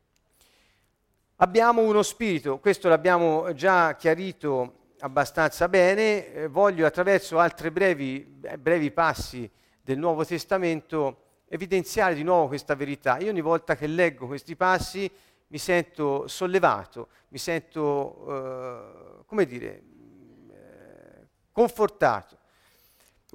[1.37, 8.57] Abbiamo uno spirito, questo l'abbiamo già chiarito abbastanza bene, eh, voglio attraverso altri brevi, eh,
[8.57, 9.51] brevi, passi
[9.83, 13.19] del Nuovo Testamento evidenziare di nuovo questa verità.
[13.19, 15.11] Io ogni volta che leggo questi passi
[15.49, 19.83] mi sento sollevato, mi sento, eh, come dire,
[20.49, 22.36] eh, confortato.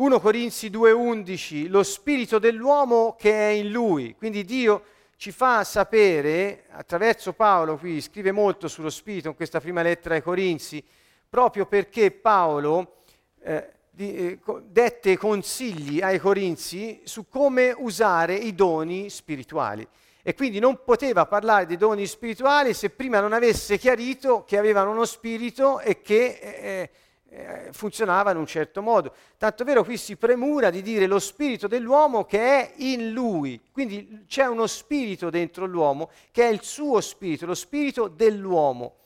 [0.01, 4.81] 1 Corinzi 2:11, lo spirito dell'uomo che è in lui, quindi Dio
[5.15, 10.23] ci fa sapere, attraverso Paolo, qui scrive molto sullo Spirito in questa prima lettera ai
[10.23, 10.83] Corinzi,
[11.29, 13.03] proprio perché Paolo
[13.43, 19.87] eh, di, eh, dette consigli ai Corinzi su come usare i doni spirituali.
[20.23, 24.89] E quindi non poteva parlare dei doni spirituali se prima non avesse chiarito che avevano
[24.89, 26.89] uno spirito e che eh,
[27.33, 29.13] eh, funzionava in un certo modo.
[29.37, 34.25] Tanto vero qui si premura di dire lo spirito dell'uomo che è in lui, quindi
[34.27, 38.97] c'è uno spirito dentro l'uomo che è il suo spirito, lo spirito dell'uomo.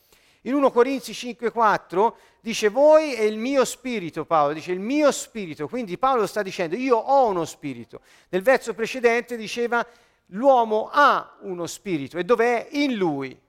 [0.41, 5.67] In 1 Corinzi 5:4 dice voi e il mio spirito, Paolo dice il mio spirito,
[5.67, 8.01] quindi Paolo sta dicendo io ho uno spirito.
[8.29, 9.85] Nel verso precedente diceva
[10.29, 12.69] l'uomo ha uno spirito e dov'è?
[12.71, 13.39] In lui.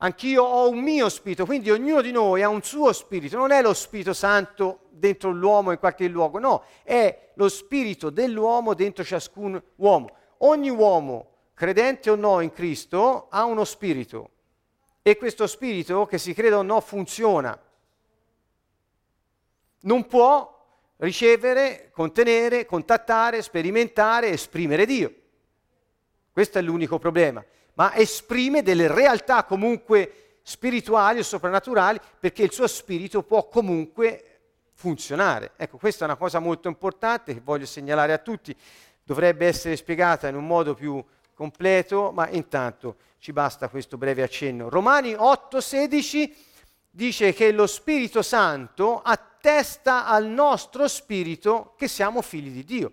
[0.00, 3.60] Anch'io ho un mio spirito, quindi ognuno di noi ha un suo spirito, non è
[3.60, 9.60] lo Spirito Santo dentro l'uomo in qualche luogo, no, è lo spirito dell'uomo dentro ciascun
[9.76, 10.16] uomo.
[10.38, 14.30] Ogni uomo, credente o no in Cristo, ha uno spirito
[15.02, 17.60] e questo spirito, che si creda o no, funziona.
[19.80, 20.64] Non può
[20.98, 25.12] ricevere, contenere, contattare, sperimentare, esprimere Dio.
[26.30, 27.44] Questo è l'unico problema
[27.78, 34.40] ma esprime delle realtà comunque spirituali o soprannaturali perché il suo spirito può comunque
[34.74, 35.52] funzionare.
[35.56, 38.54] Ecco, questa è una cosa molto importante che voglio segnalare a tutti,
[39.04, 41.02] dovrebbe essere spiegata in un modo più
[41.34, 44.68] completo, ma intanto ci basta questo breve accenno.
[44.68, 46.34] Romani 8:16
[46.90, 52.92] dice che lo Spirito Santo attesta al nostro spirito che siamo figli di Dio.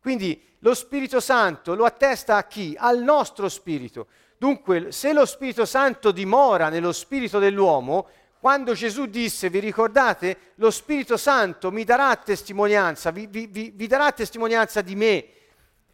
[0.00, 2.74] Quindi lo Spirito Santo lo attesta a chi?
[2.76, 4.08] Al nostro spirito.
[4.36, 8.08] Dunque, se lo Spirito Santo dimora nello spirito dell'uomo,
[8.40, 13.86] quando Gesù disse, vi ricordate, lo Spirito Santo mi darà testimonianza, vi, vi, vi, vi
[13.86, 15.28] darà testimonianza di me.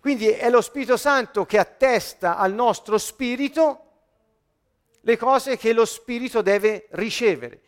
[0.01, 3.85] Quindi è lo Spirito Santo che attesta al nostro spirito
[5.03, 7.61] le cose che lo Spirito deve ricevere.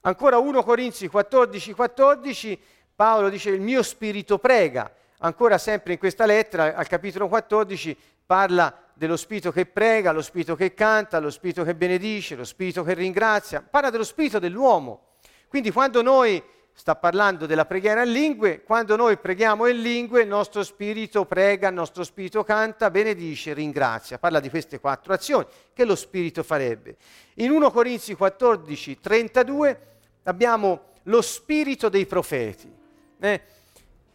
[0.00, 2.60] Ancora 1 Corinzi 14, 14,
[2.96, 4.90] Paolo dice il mio spirito prega.
[5.18, 10.56] Ancora sempre in questa lettera, al capitolo 14, parla dello spirito che prega, lo spirito
[10.56, 15.08] che canta, lo spirito che benedice, lo spirito che ringrazia, parla dello spirito dell'uomo.
[15.46, 16.42] Quindi quando noi
[16.72, 21.68] sta parlando della preghiera in lingue, quando noi preghiamo in lingue il nostro spirito prega,
[21.68, 24.18] il nostro spirito canta, benedice, ringrazia.
[24.18, 26.96] Parla di queste quattro azioni che lo spirito farebbe.
[27.34, 29.80] In 1 Corinzi 14, 32
[30.24, 32.84] abbiamo lo spirito dei profeti.
[33.18, 33.40] Eh?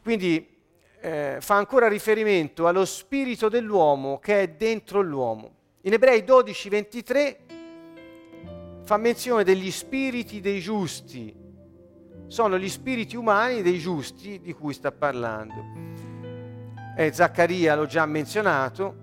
[0.02, 0.48] Quindi
[1.00, 5.56] eh, fa ancora riferimento allo spirito dell'uomo che è dentro l'uomo.
[5.82, 7.40] In Ebrei 12, 23
[8.84, 11.42] fa menzione degli spiriti dei giusti
[12.32, 15.66] sono gli spiriti umani dei giusti di cui sta parlando.
[16.96, 18.96] E Zaccaria l'ho già menzionato.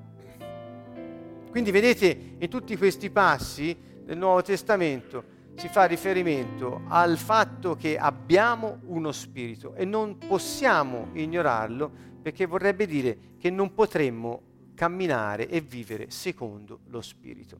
[1.51, 7.98] Quindi vedete in tutti questi passi del Nuovo Testamento si fa riferimento al fatto che
[7.98, 11.90] abbiamo uno spirito e non possiamo ignorarlo
[12.22, 14.42] perché vorrebbe dire che non potremmo
[14.76, 17.59] camminare e vivere secondo lo spirito.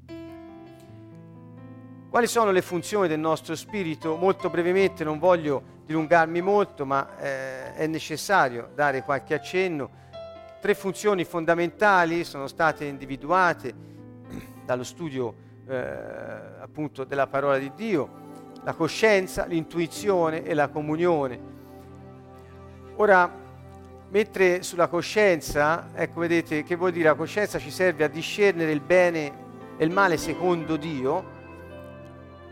[2.09, 4.15] Quali sono le funzioni del nostro spirito?
[4.15, 9.91] Molto brevemente, non voglio dilungarmi molto, ma eh, è necessario dare qualche accenno.
[10.61, 13.75] Tre funzioni fondamentali sono state individuate
[14.65, 18.27] dallo studio eh, appunto della parola di Dio,
[18.65, 21.57] la coscienza, l'intuizione e la comunione.
[22.97, 23.31] Ora,
[24.11, 28.81] mentre sulla coscienza, ecco vedete che vuol dire la coscienza ci serve a discernere il
[28.81, 29.47] bene
[29.77, 31.37] e il male secondo Dio,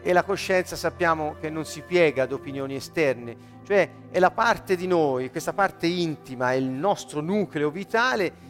[0.02, 3.36] e la coscienza sappiamo che non si piega ad opinioni esterne,
[3.66, 8.45] cioè è la parte di noi, questa parte intima, è il nostro nucleo vitale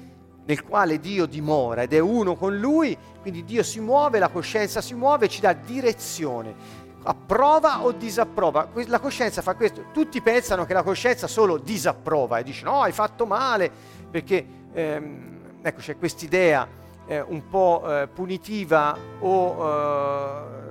[0.47, 4.80] nel quale Dio dimora ed è uno con Lui, quindi Dio si muove, la coscienza
[4.80, 6.55] si muove, ci dà direzione,
[7.03, 8.68] approva o disapprova.
[8.86, 12.92] La coscienza fa questo, tutti pensano che la coscienza solo disapprova e dice no, hai
[12.92, 13.70] fatto male,
[14.11, 16.66] perché ehm, ecco c'è quest'idea
[17.07, 19.68] eh, un po' eh, punitiva o...
[19.68, 20.64] Eh,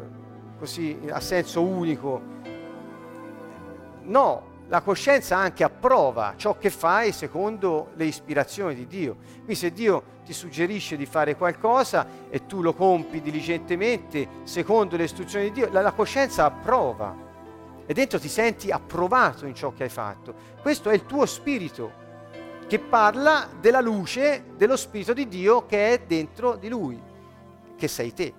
[0.57, 2.21] così a senso unico.
[4.03, 9.17] No, la coscienza anche approva ciò che fai secondo le ispirazioni di Dio.
[9.35, 15.03] Quindi se Dio ti suggerisce di fare qualcosa e tu lo compi diligentemente secondo le
[15.03, 17.23] istruzioni di Dio, la, la coscienza approva
[17.85, 20.33] e dentro ti senti approvato in ciò che hai fatto.
[20.61, 22.03] Questo è il tuo spirito
[22.67, 26.99] che parla della luce dello spirito di Dio che è dentro di lui,
[27.77, 28.33] che sei te.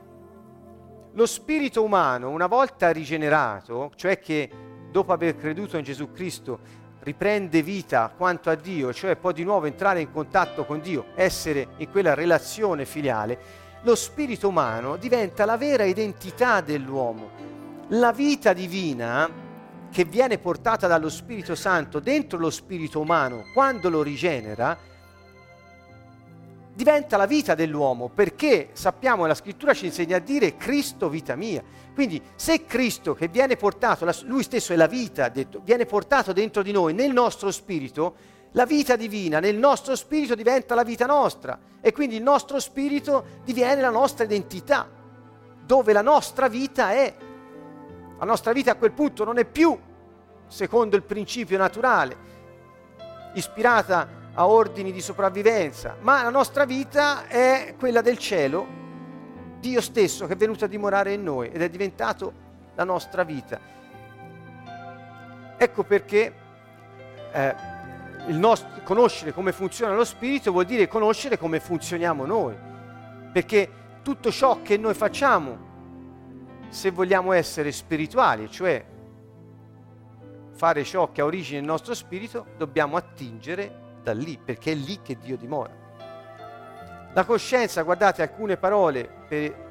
[1.13, 4.51] Lo spirito umano, una volta rigenerato, cioè che
[4.97, 6.59] dopo aver creduto in Gesù Cristo
[7.01, 11.69] riprende vita quanto a Dio, cioè può di nuovo entrare in contatto con Dio, essere
[11.77, 13.39] in quella relazione filiale,
[13.83, 17.29] lo spirito umano diventa la vera identità dell'uomo.
[17.89, 19.29] La vita divina
[19.91, 24.79] che viene portata dallo Spirito Santo dentro lo spirito umano quando lo rigenera,
[26.77, 31.63] diventa la vita dell'uomo, perché sappiamo, la scrittura ci insegna a dire Cristo vita mia.
[31.95, 36.63] Quindi se Cristo che viene portato, lui stesso è la vita, detto, viene portato dentro
[36.63, 38.15] di noi, nel nostro spirito,
[38.53, 43.25] la vita divina nel nostro spirito diventa la vita nostra e quindi il nostro spirito
[43.43, 44.87] diviene la nostra identità,
[45.65, 47.15] dove la nostra vita è.
[48.19, 49.79] La nostra vita a quel punto non è più
[50.47, 52.17] secondo il principio naturale,
[53.33, 58.67] ispirata a ordini di sopravvivenza, ma la nostra vita è quella del cielo,
[59.61, 62.33] Dio stesso che è venuto a dimorare in noi ed è diventato
[62.75, 63.59] la nostra vita.
[65.57, 66.35] Ecco perché
[67.33, 67.55] eh,
[68.27, 72.55] nostro, conoscere come funziona lo Spirito vuol dire conoscere come funzioniamo noi,
[73.33, 73.71] perché
[74.03, 75.65] tutto ciò che noi facciamo,
[76.69, 78.85] se vogliamo essere spirituali, cioè
[80.51, 85.01] fare ciò che ha origine nel nostro spirito, dobbiamo attingere da lì, perché è lì
[85.03, 85.75] che Dio dimora.
[87.13, 89.65] La coscienza, guardate alcune parole per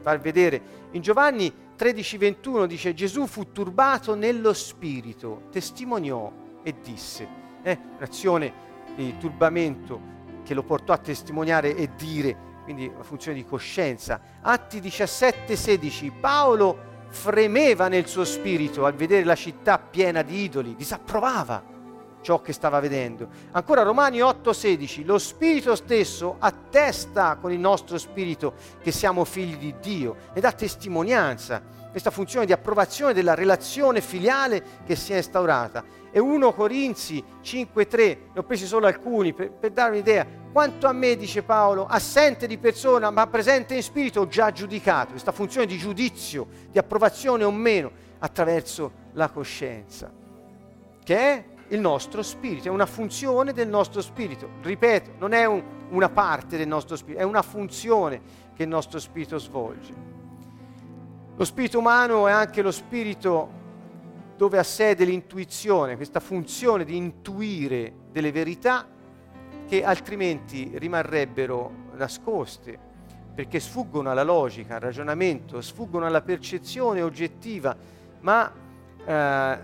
[0.00, 7.28] far vedere, in Giovanni 13:21 dice Gesù fu turbato nello spirito, testimoniò e disse,
[7.62, 8.66] eh, un'azione
[8.96, 14.18] di turbamento che lo portò a testimoniare e dire quindi una funzione di coscienza.
[14.40, 20.74] Atti 17, 16, Paolo fremeva nel suo spirito al vedere la città piena di idoli,
[20.74, 21.76] disapprovava
[22.20, 23.28] ciò che stava vedendo.
[23.52, 29.74] Ancora Romani 8:16, lo Spirito stesso attesta con il nostro spirito che siamo figli di
[29.80, 35.96] Dio e dà testimonianza, questa funzione di approvazione della relazione filiale che si è instaurata.
[36.10, 40.92] E 1 Corinzi 5:3, ne ho presi solo alcuni per, per darvi un'idea, quanto a
[40.92, 45.66] me, dice Paolo, assente di persona ma presente in spirito, ho già giudicato, questa funzione
[45.66, 50.10] di giudizio, di approvazione o meno, attraverso la coscienza,
[51.04, 54.48] che è il nostro spirito, è una funzione del nostro spirito.
[54.62, 58.20] Ripeto, non è un, una parte del nostro spirito, è una funzione
[58.54, 59.94] che il nostro spirito svolge.
[61.36, 63.56] Lo spirito umano è anche lo spirito
[64.36, 68.86] dove ha sede l'intuizione, questa funzione di intuire delle verità
[69.66, 72.78] che altrimenti rimarrebbero nascoste,
[73.34, 77.76] perché sfuggono alla logica, al ragionamento, sfuggono alla percezione oggettiva,
[78.20, 78.52] ma
[79.04, 79.58] eh,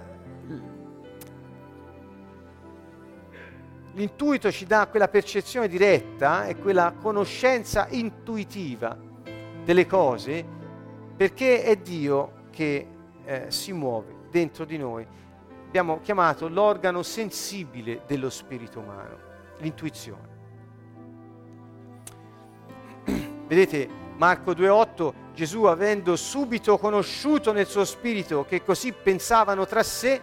[3.95, 8.99] L'intuito ci dà quella percezione diretta e quella conoscenza intuitiva
[9.65, 10.45] delle cose
[11.17, 12.89] perché è Dio che
[13.25, 15.07] eh, si muove dentro di noi.
[15.69, 19.17] Abbiamo chiamato l'organo sensibile dello spirito umano,
[19.59, 20.33] l'intuizione.
[23.47, 30.21] Vedete, Marco 2.8, Gesù avendo subito conosciuto nel suo spirito che così pensavano tra sé,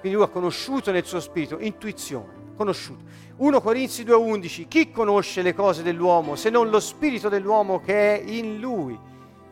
[0.00, 3.04] quindi lui ha conosciuto nel suo spirito, intuizione conosciuto.
[3.36, 8.22] 1 Corinzi 2.11, chi conosce le cose dell'uomo se non lo spirito dell'uomo che è
[8.30, 8.98] in lui?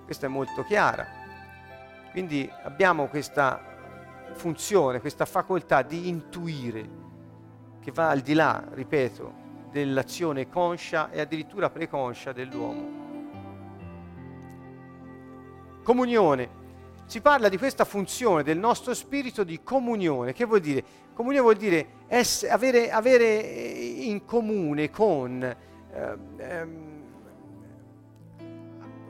[0.05, 1.07] Questa è molto chiara.
[2.13, 3.61] Quindi abbiamo questa
[4.35, 7.01] funzione, questa facoltà di intuire
[7.81, 9.41] che va al di là, ripeto,
[9.71, 13.01] dell'azione conscia e addirittura preconscia dell'uomo.
[15.83, 16.62] Comunione.
[17.13, 20.33] Si parla di questa funzione del nostro spirito di comunione.
[20.33, 20.83] Che vuol dire?
[21.13, 25.43] Comunione vuol dire ess- avere, avere, in comune con...
[25.43, 27.03] Eh, ehm,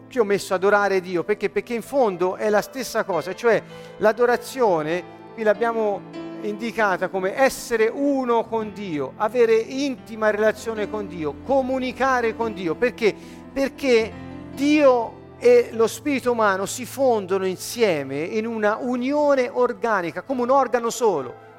[0.09, 1.49] qui ho messo adorare Dio perché?
[1.49, 3.63] perché in fondo è la stessa cosa, cioè
[3.99, 6.01] l'adorazione, qui l'abbiamo
[6.41, 12.75] indicata come essere uno con Dio, avere intima relazione con Dio, comunicare con Dio.
[12.75, 13.15] Perché?
[13.53, 14.13] Perché
[14.55, 20.88] Dio e lo spirito umano si fondono insieme in una unione organica, come un organo
[20.88, 21.51] solo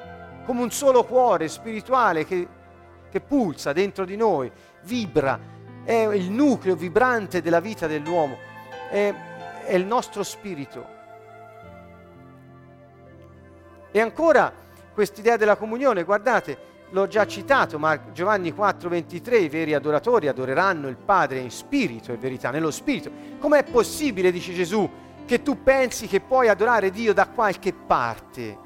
[0.44, 2.48] come un solo cuore spirituale che,
[3.10, 4.52] che pulsa dentro di noi,
[4.84, 5.40] vibra,
[5.84, 8.38] è il nucleo vibrante della vita dell'uomo,
[8.90, 9.14] è,
[9.66, 11.02] è il nostro spirito.
[13.92, 14.52] E ancora
[14.94, 20.96] quest'idea della comunione, guardate, l'ho già citato, ma Giovanni 4:23, i veri adoratori adoreranno il
[20.96, 23.12] Padre in spirito e verità, nello spirito.
[23.40, 24.90] Com'è possibile, dice Gesù,
[25.26, 28.58] che tu pensi che puoi adorare Dio da qualche parte?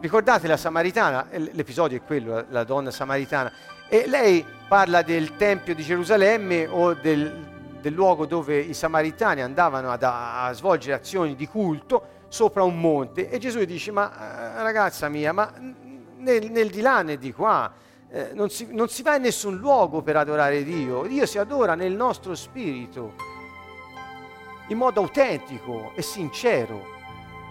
[0.00, 1.26] Ricordate la Samaritana?
[1.30, 3.52] L'episodio è quello, la donna samaritana.
[3.88, 7.48] E lei parla del Tempio di Gerusalemme o del,
[7.80, 13.28] del luogo dove i samaritani andavano ad, a svolgere azioni di culto sopra un monte.
[13.28, 15.52] E Gesù dice, ma eh, ragazza mia, ma
[16.20, 17.72] nel, nel di là né di qua
[18.12, 21.02] eh, non, si, non si va in nessun luogo per adorare Dio.
[21.02, 23.14] Dio si adora nel nostro spirito,
[24.68, 26.98] in modo autentico e sincero.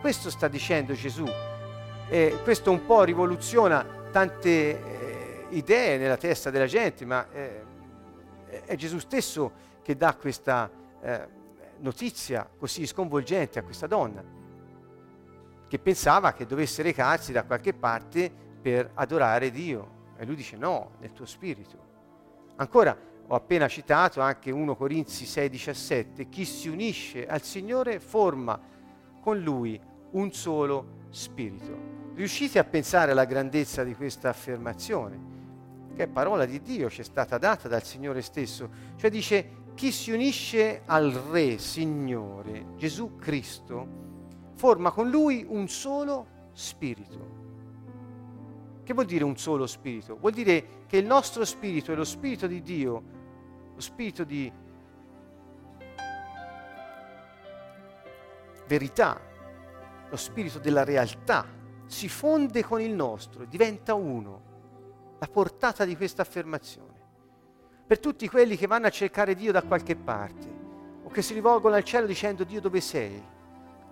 [0.02, 1.26] Questo sta dicendo Gesù.
[2.10, 7.64] E questo un po' rivoluziona tante eh, idee nella testa della gente, ma eh,
[8.66, 10.70] è Gesù stesso che dà questa
[11.02, 11.28] eh,
[11.78, 14.22] notizia così sconvolgente a questa donna,
[15.68, 19.98] che pensava che dovesse recarsi da qualche parte per adorare Dio.
[20.18, 21.88] E lui dice no, nel tuo spirito.
[22.58, 22.98] Ancora,
[23.32, 28.60] ho appena citato anche 1 Corinzi 6:17, chi si unisce al Signore forma
[29.22, 29.80] con lui
[30.12, 31.98] un solo spirito.
[32.16, 35.38] Riuscite a pensare alla grandezza di questa affermazione?
[35.96, 38.70] Che è parola di Dio, ci è stata data dal Signore stesso.
[38.96, 43.88] Cioè dice, chi si unisce al Re, Signore, Gesù Cristo,
[44.56, 47.39] forma con Lui un solo spirito.
[48.90, 50.18] Che vuol dire un solo spirito?
[50.18, 53.04] Vuol dire che il nostro spirito è lo spirito di Dio,
[53.76, 54.52] lo spirito di
[58.66, 59.22] verità,
[60.10, 61.46] lo spirito della realtà,
[61.86, 64.42] si fonde con il nostro, diventa uno.
[65.20, 67.00] La portata di questa affermazione.
[67.86, 70.48] Per tutti quelli che vanno a cercare Dio da qualche parte,
[71.04, 73.24] o che si rivolgono al cielo dicendo Dio dove sei,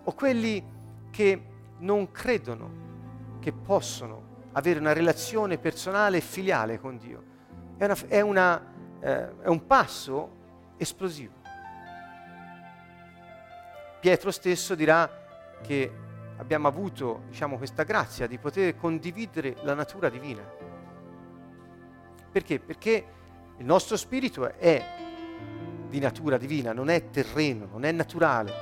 [0.06, 0.64] o quelli
[1.12, 1.41] che
[1.78, 4.27] non credono che possono
[4.58, 7.36] avere una relazione personale e filiale con Dio.
[7.78, 11.36] È, una, è, una, eh, è un passo esplosivo.
[13.99, 15.26] Pietro stesso dirà
[15.62, 15.91] che
[16.38, 20.43] abbiamo avuto diciamo, questa grazia di poter condividere la natura divina.
[22.32, 22.60] Perché?
[22.60, 23.05] Perché
[23.58, 24.84] il nostro spirito è
[25.88, 28.53] di natura divina, non è terreno, non è naturale.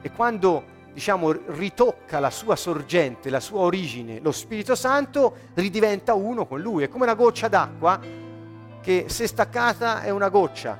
[0.00, 6.44] E quando diciamo, ritocca la sua sorgente, la sua origine, lo Spirito Santo ridiventa uno
[6.44, 6.82] con lui.
[6.82, 8.00] È come una goccia d'acqua
[8.80, 10.76] che se staccata è una goccia.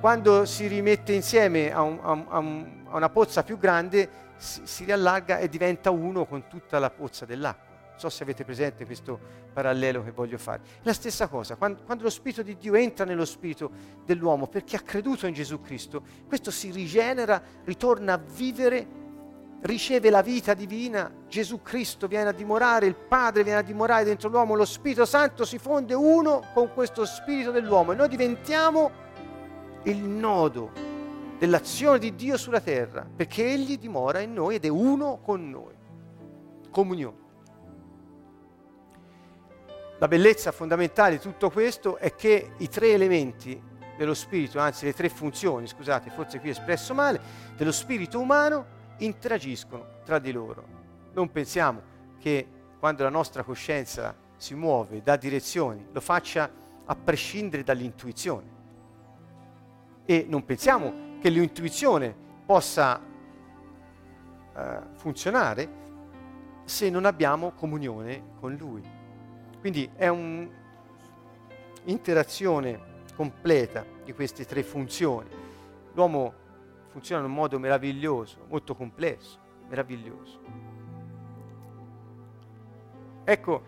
[0.00, 4.08] Quando si rimette insieme a, un, a, un, a una pozza più grande
[4.38, 7.68] si, si riallarga e diventa uno con tutta la pozza dell'acqua.
[7.90, 9.20] Non so se avete presente questo
[9.52, 10.62] parallelo che voglio fare.
[10.82, 13.70] La stessa cosa, quando, quando, lo Spirito di Dio entra nello Spirito
[14.04, 19.00] dell'uomo perché ha creduto in Gesù Cristo, questo si rigenera, ritorna a vivere,
[19.62, 24.28] riceve la vita divina, Gesù Cristo viene a dimorare, il Padre viene a dimorare dentro
[24.28, 28.90] l'uomo, lo Spirito Santo si fonde uno con questo Spirito dell'uomo e noi diventiamo
[29.84, 30.72] il nodo
[31.38, 35.74] dell'azione di Dio sulla terra, perché Egli dimora in noi ed è uno con noi.
[36.70, 37.18] Comunione.
[39.98, 43.60] La bellezza fondamentale di tutto questo è che i tre elementi
[43.98, 47.20] dello spirito, anzi le tre funzioni, scusate, forse qui espresso male,
[47.56, 50.64] dello spirito umano interagiscono tra di loro.
[51.12, 51.82] Non pensiamo
[52.18, 52.46] che
[52.78, 56.50] quando la nostra coscienza si muove, dà direzioni, lo faccia
[56.84, 58.58] a prescindere dall'intuizione.
[60.04, 62.12] E non pensiamo che l'intuizione
[62.46, 63.00] possa
[64.56, 65.78] eh, funzionare
[66.64, 68.82] se non abbiamo comunione con Lui.
[69.60, 75.28] Quindi è un'interazione completa di queste tre funzioni.
[75.92, 76.39] L'uomo
[76.90, 79.38] funziona in un modo meraviglioso, molto complesso,
[79.68, 80.40] meraviglioso.
[83.24, 83.62] Ecco,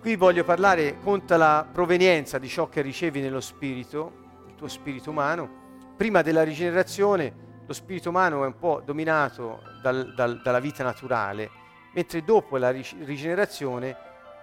[0.00, 5.10] qui voglio parlare, conta la provenienza di ciò che ricevi nello spirito, il tuo spirito
[5.10, 5.64] umano,
[5.96, 11.50] prima della rigenerazione lo spirito umano è un po' dominato dal, dal, dalla vita naturale,
[11.94, 13.96] mentre dopo la rigenerazione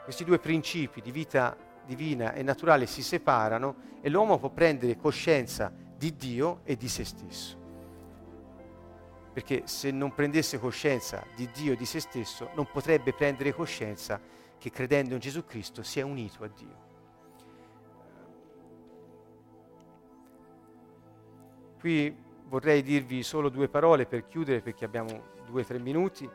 [0.03, 5.71] questi due principi di vita divina e naturale si separano e l'uomo può prendere coscienza
[5.95, 7.62] di Dio e di se stesso.
[9.33, 14.21] Perché se non prendesse coscienza di Dio e di se stesso, non potrebbe prendere coscienza
[14.57, 16.91] che credendo in Gesù Cristo si è unito a Dio.
[21.79, 22.15] Qui
[22.45, 26.29] vorrei dirvi solo due parole per chiudere perché abbiamo due o tre minuti.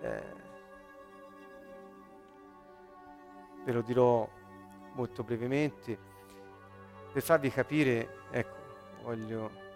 [0.00, 0.22] Eh,
[3.64, 4.28] ve lo dirò
[4.94, 6.10] molto brevemente
[7.12, 8.56] per farvi capire, ecco,
[9.02, 9.71] voglio...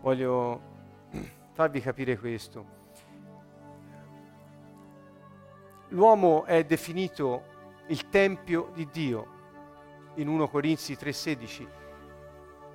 [0.00, 0.60] voglio
[1.52, 2.78] farvi capire questo.
[5.88, 7.42] L'uomo è definito
[7.88, 9.38] il Tempio di Dio.
[10.14, 11.68] In 1 Corinzi 3:16.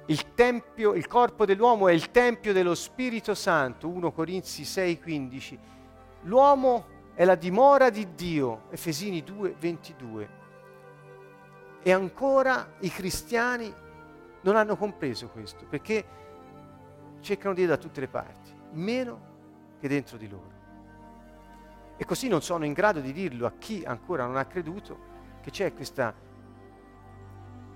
[0.08, 5.58] Il tempio, il corpo dell'uomo è il tempio dello Spirito Santo, 1 Corinzi 6:15.
[6.22, 10.30] L'uomo è la dimora di Dio, Efesini 2:22.
[11.82, 13.74] E ancora i cristiani
[14.42, 16.06] non hanno compreso questo, perché
[17.26, 19.34] cercano di dire da tutte le parti, meno
[19.80, 20.54] che dentro di loro.
[21.98, 25.50] E così non sono in grado di dirlo a chi ancora non ha creduto che
[25.50, 26.14] c'è questa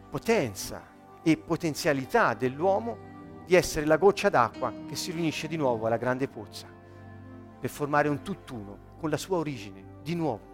[0.10, 0.82] potenza
[1.24, 3.08] e potenzialità dell'uomo
[3.46, 6.68] di essere la goccia d'acqua che si riunisce di nuovo alla grande pozza
[7.60, 10.48] per formare un tutt'uno con la sua origine, di nuovo.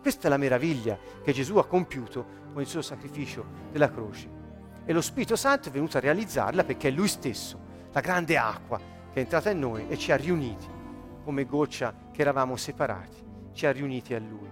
[0.00, 4.38] Questa è la meraviglia che Gesù ha compiuto con il suo sacrificio della croce.
[4.84, 8.78] E lo Spirito Santo è venuto a realizzarla perché è Lui stesso, la grande acqua
[8.78, 10.66] che è entrata in noi e ci ha riuniti
[11.24, 13.22] come goccia che eravamo separati,
[13.52, 14.48] ci ha riuniti a Lui.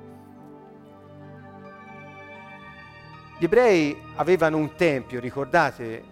[3.38, 6.04] Gli ebrei avevano un tempio, ricordate, eh,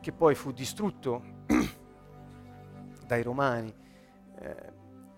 [0.00, 1.22] che poi fu distrutto
[3.06, 3.74] dai romani.
[4.38, 4.72] Eh,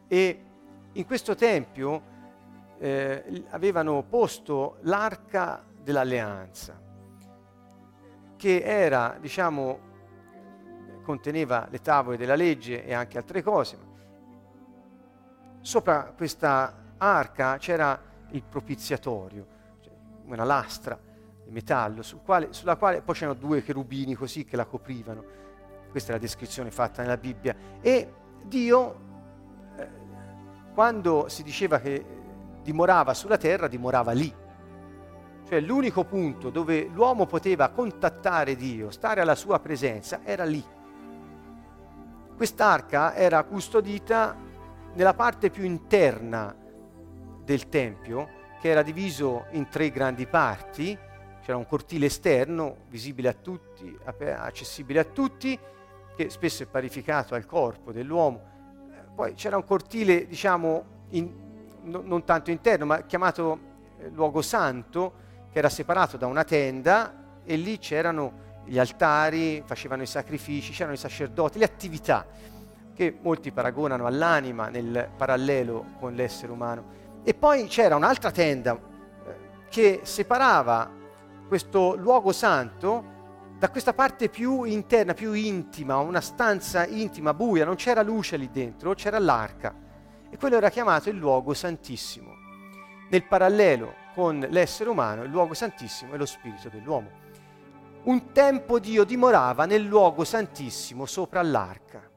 [0.09, 0.45] e
[0.93, 2.03] in questo tempio
[2.79, 6.77] eh, avevano posto l'arca dell'alleanza,
[8.37, 9.90] che era, diciamo,
[11.11, 13.77] conteneva le tavole della legge e anche altre cose.
[15.61, 18.01] Sopra questa arca c'era
[18.31, 19.47] il propiziatorio,
[19.81, 19.93] cioè
[20.27, 20.97] una lastra
[21.45, 25.39] di metallo, sul quale, sulla quale poi c'erano due cherubini così che la coprivano.
[25.91, 27.57] Questa è la descrizione fatta nella Bibbia.
[27.81, 28.13] E
[28.45, 29.01] Dio,
[29.77, 29.89] eh,
[30.73, 32.05] quando si diceva che
[32.63, 34.33] dimorava sulla terra, dimorava lì.
[35.49, 40.79] Cioè l'unico punto dove l'uomo poteva contattare Dio, stare alla sua presenza, era lì.
[42.41, 44.35] Quest'arca era custodita
[44.95, 46.57] nella parte più interna
[47.45, 48.29] del Tempio,
[48.63, 50.99] che era diviso in tre grandi parti,
[51.43, 55.59] c'era un cortile esterno visibile a tutti, accessibile a tutti,
[56.17, 58.41] che spesso è parificato al corpo dell'uomo.
[59.15, 61.31] Poi c'era un cortile, diciamo, in,
[61.83, 63.59] no, non tanto interno, ma chiamato
[63.99, 65.13] eh, luogo santo,
[65.53, 70.95] che era separato da una tenda e lì c'erano gli altari, facevano i sacrifici, c'erano
[70.95, 72.25] i sacerdoti, le attività
[72.95, 76.85] che molti paragonano all'anima nel parallelo con l'essere umano.
[77.25, 79.35] E poi c'era un'altra tenda eh,
[79.69, 80.89] che separava
[81.49, 83.19] questo luogo santo
[83.59, 88.51] da questa parte più interna, più intima, una stanza intima, buia, non c'era luce lì
[88.53, 89.75] dentro, c'era l'arca.
[90.31, 92.31] E quello era chiamato il luogo santissimo.
[93.11, 97.30] Nel parallelo con l'essere umano, il luogo santissimo è lo spirito dell'uomo.
[98.03, 102.09] Un tempo Dio dimorava nel luogo santissimo sopra l'arca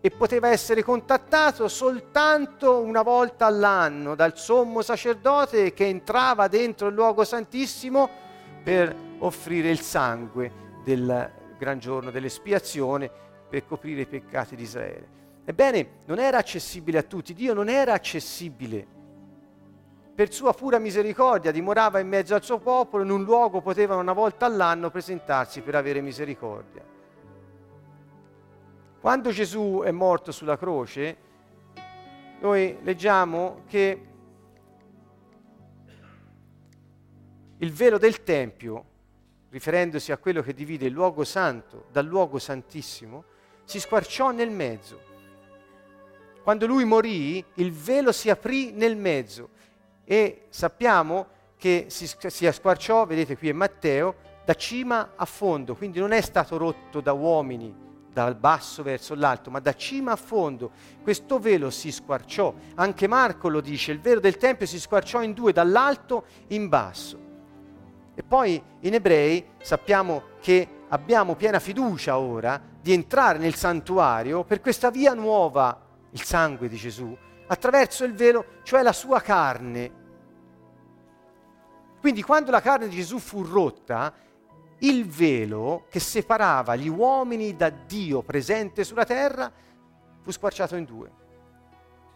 [0.00, 6.94] e poteva essere contattato soltanto una volta all'anno dal sommo sacerdote che entrava dentro il
[6.94, 8.08] luogo santissimo
[8.64, 10.50] per offrire il sangue
[10.82, 13.10] del gran giorno dell'espiazione
[13.48, 15.20] per coprire i peccati di Israele.
[15.44, 18.91] Ebbene, non era accessibile a tutti, Dio non era accessibile.
[20.14, 24.12] Per sua pura misericordia dimorava in mezzo al suo popolo, in un luogo potevano una
[24.12, 26.84] volta all'anno presentarsi per avere misericordia.
[29.00, 31.16] Quando Gesù è morto sulla croce,
[32.40, 34.06] noi leggiamo che
[37.56, 38.84] il velo del Tempio,
[39.48, 43.24] riferendosi a quello che divide il luogo santo dal luogo santissimo,
[43.64, 45.00] si squarciò nel mezzo.
[46.42, 49.48] Quando lui morì, il velo si aprì nel mezzo
[50.04, 51.26] e sappiamo
[51.56, 56.20] che si, si squarciò, vedete qui è Matteo, da cima a fondo, quindi non è
[56.20, 57.72] stato rotto da uomini,
[58.12, 60.70] dal basso verso l'alto, ma da cima a fondo.
[61.02, 62.52] Questo velo si squarciò.
[62.74, 67.18] Anche Marco lo dice, il velo del Tempio si squarciò in due, dall'alto in basso.
[68.14, 74.60] E poi in ebrei sappiamo che abbiamo piena fiducia ora di entrare nel santuario per
[74.60, 75.80] questa via nuova,
[76.10, 77.16] il sangue di Gesù,
[77.46, 80.00] attraverso il velo, cioè la sua carne.
[82.00, 84.12] Quindi quando la carne di Gesù fu rotta,
[84.78, 89.50] il velo che separava gli uomini da Dio presente sulla terra
[90.20, 91.20] fu squarciato in due.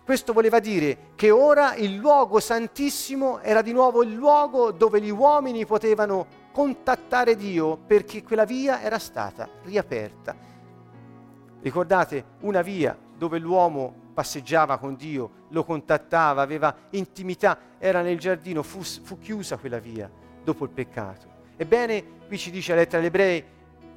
[0.04, 5.10] Questo voleva dire che ora il luogo santissimo era di nuovo il luogo dove gli
[5.10, 10.34] uomini potevano contattare Dio perché quella via era stata riaperta.
[11.60, 18.62] Ricordate una via dove l'uomo passeggiava con Dio, lo contattava, aveva intimità, era nel giardino,
[18.62, 20.10] fu, fu chiusa quella via
[20.42, 21.26] dopo il peccato.
[21.54, 23.44] Ebbene, qui ci dice la lettera agli ebrei, è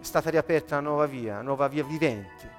[0.01, 2.51] stata riaperta una nuova via, una nuova via vivente.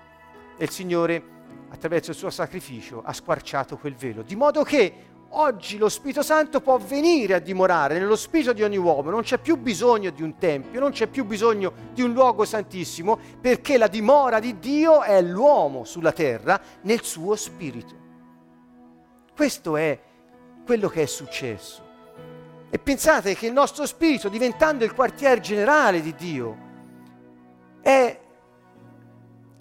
[0.57, 1.23] E il Signore,
[1.69, 6.61] attraverso il suo sacrificio, ha squarciato quel velo, di modo che oggi lo Spirito Santo
[6.61, 10.37] può venire a dimorare nello spirito di ogni uomo, non c'è più bisogno di un
[10.39, 15.21] tempio, non c'è più bisogno di un luogo santissimo, perché la dimora di Dio è
[15.23, 17.95] l'uomo sulla terra nel suo spirito.
[19.35, 19.99] Questo è
[20.65, 21.89] quello che è successo.
[22.71, 26.69] E pensate che il nostro spirito, diventando il quartier generale di Dio,
[27.81, 28.21] è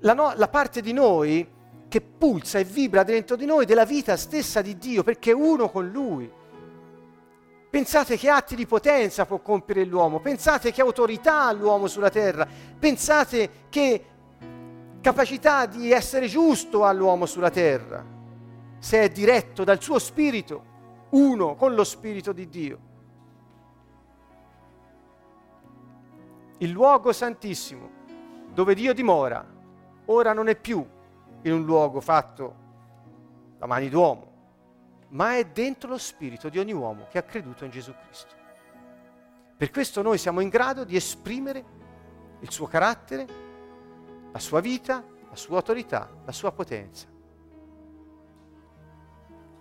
[0.02, 1.48] la, no, la, parte di noi
[1.90, 5.70] che pulsa e vibra dentro di noi della vita stessa di Dio, perché è uno
[5.70, 6.32] con Lui.
[7.70, 12.48] Pensate che atti di potenza può compiere l'uomo, pensate che autorità ha l'uomo sulla terra,
[12.80, 14.06] pensate che
[15.02, 18.06] capacità di essere giusto ha l'uomo sulla terra,
[18.80, 20.64] se è diretto dal suo spirito,
[21.10, 22.88] uno con lo spirito di Dio.
[26.62, 27.90] il luogo santissimo,
[28.54, 29.46] dove Dio dimora,
[30.06, 30.86] ora non è più
[31.44, 32.68] in un luogo fatto
[33.58, 34.28] da mani d'uomo,
[35.10, 38.36] ma è dentro lo spirito di ogni uomo che ha creduto in Gesù Cristo.
[39.58, 41.78] Per questo noi siamo in grado di esprimere
[42.40, 43.28] il suo carattere,
[44.32, 47.08] la sua vita, la sua autorità, la sua potenza.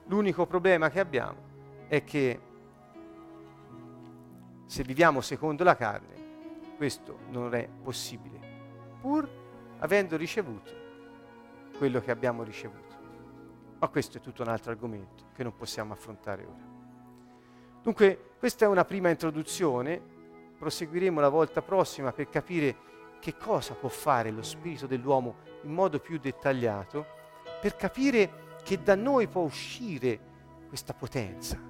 [0.06, 1.46] L'unico problema che abbiamo
[1.88, 2.40] è che
[4.66, 6.16] se viviamo secondo la carne,
[6.76, 8.38] questo non è possibile,
[9.00, 9.28] pur
[9.78, 10.77] avendo ricevuto
[11.78, 12.96] quello che abbiamo ricevuto.
[13.78, 16.76] Ma questo è tutto un altro argomento che non possiamo affrontare ora.
[17.80, 20.00] Dunque, questa è una prima introduzione,
[20.58, 22.76] proseguiremo la volta prossima per capire
[23.20, 27.06] che cosa può fare lo spirito dell'uomo in modo più dettagliato,
[27.60, 30.20] per capire che da noi può uscire
[30.68, 31.68] questa potenza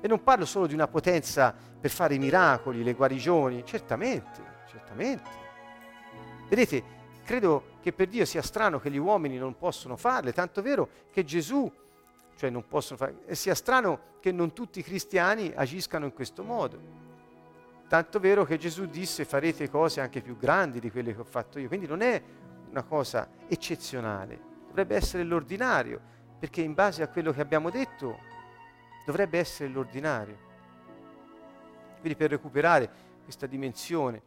[0.00, 5.30] e non parlo solo di una potenza per fare i miracoli, le guarigioni, certamente, certamente.
[6.48, 6.84] Vedete,
[7.26, 11.24] credo che per Dio sia strano che gli uomini non possono farle, tanto vero che
[11.24, 11.70] Gesù
[12.36, 16.42] cioè non possono fare, e sia strano che non tutti i cristiani agiscano in questo
[16.42, 17.04] modo.
[17.88, 21.58] Tanto vero che Gesù disse farete cose anche più grandi di quelle che ho fatto
[21.58, 22.22] io, quindi non è
[22.70, 26.00] una cosa eccezionale, dovrebbe essere l'ordinario,
[26.38, 28.18] perché in base a quello che abbiamo detto
[29.06, 30.44] dovrebbe essere l'ordinario.
[32.00, 32.90] Quindi per recuperare
[33.24, 34.22] questa dimensione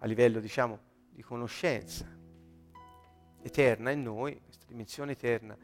[0.00, 0.78] a livello, diciamo,
[1.10, 2.06] di conoscenza
[3.42, 5.56] eterna in noi, questa dimensione eterna,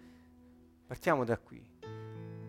[0.86, 1.64] partiamo da qui.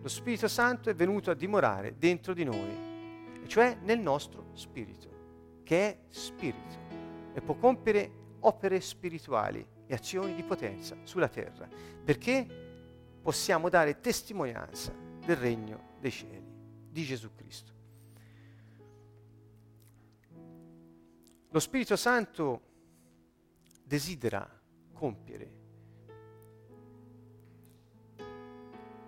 [0.00, 5.88] Lo Spirito Santo è venuto a dimorare dentro di noi, cioè nel nostro spirito, che
[5.88, 6.86] è spirito,
[7.32, 8.10] e può compiere
[8.40, 11.68] opere spirituali e azioni di potenza sulla terra,
[12.04, 12.46] perché
[13.22, 14.92] possiamo dare testimonianza
[15.24, 16.46] del regno dei cieli,
[16.90, 17.77] di Gesù Cristo.
[21.50, 22.60] Lo Spirito Santo
[23.82, 24.46] desidera
[24.92, 25.56] compiere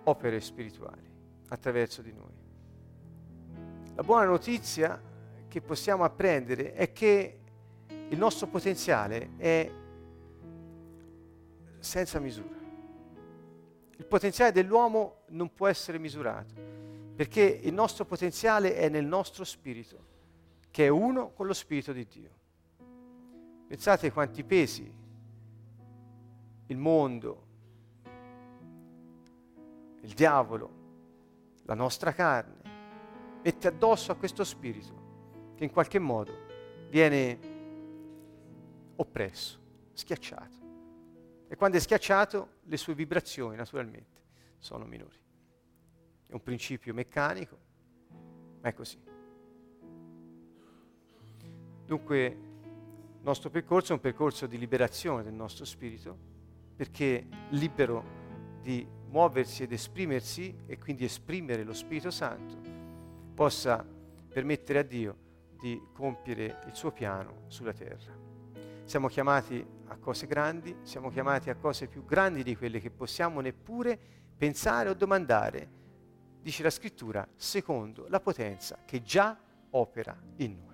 [0.03, 1.07] opere spirituali
[1.49, 2.33] attraverso di noi.
[3.93, 4.99] La buona notizia
[5.47, 7.39] che possiamo apprendere è che
[8.09, 9.71] il nostro potenziale è
[11.77, 12.59] senza misura.
[13.97, 16.55] Il potenziale dell'uomo non può essere misurato,
[17.15, 20.09] perché il nostro potenziale è nel nostro spirito
[20.71, 22.39] che è uno con lo Spirito di Dio.
[23.67, 24.99] Pensate quanti pesi
[26.67, 27.47] il mondo,
[30.01, 30.79] il diavolo,
[31.63, 32.61] la nostra carne,
[33.43, 36.33] mette addosso a questo spirito che in qualche modo
[36.89, 37.39] viene
[38.95, 39.59] oppresso,
[39.93, 40.59] schiacciato.
[41.47, 44.21] E quando è schiacciato le sue vibrazioni naturalmente
[44.57, 45.19] sono minori.
[46.27, 47.57] È un principio meccanico,
[48.61, 49.10] ma è così.
[51.91, 56.17] Dunque il nostro percorso è un percorso di liberazione del nostro spirito,
[56.73, 58.01] perché libero
[58.61, 62.55] di muoversi ed esprimersi e quindi esprimere lo Spirito Santo,
[63.33, 63.85] possa
[64.31, 65.17] permettere a Dio
[65.59, 68.17] di compiere il suo piano sulla terra.
[68.85, 73.41] Siamo chiamati a cose grandi, siamo chiamati a cose più grandi di quelle che possiamo
[73.41, 73.99] neppure
[74.37, 75.69] pensare o domandare,
[76.41, 79.37] dice la scrittura, secondo la potenza che già
[79.71, 80.70] opera in noi.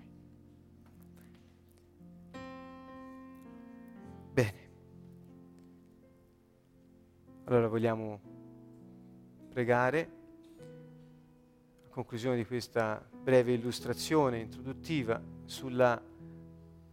[7.48, 8.20] Allora vogliamo
[9.48, 10.10] pregare.
[11.86, 15.98] A conclusione di questa breve illustrazione introduttiva sulla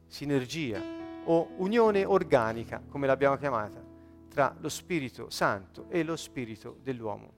[0.07, 0.81] sinergia
[1.25, 3.83] o unione organica, come l'abbiamo chiamata,
[4.29, 7.33] tra lo Spirito Santo e lo Spirito dell'uomo,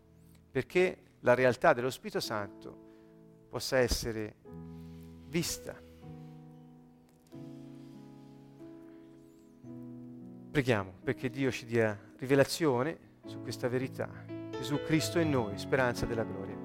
[0.51, 4.35] perché la realtà dello Spirito Santo possa essere
[5.27, 5.75] vista.
[10.51, 14.09] Preghiamo perché Dio ci dia rivelazione su questa verità.
[14.51, 16.55] Gesù Cristo è noi, speranza della gloria.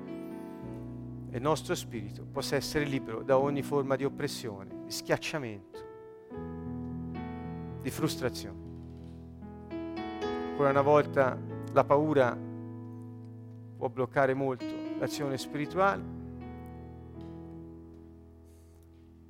[1.31, 5.81] E il nostro spirito possa essere libero da ogni forma di oppressione, di schiacciamento,
[7.81, 8.61] di frustrazione.
[10.51, 11.39] Ancora una volta
[11.73, 12.37] la paura
[13.77, 14.65] può bloccare molto
[14.99, 16.03] l'azione spirituale,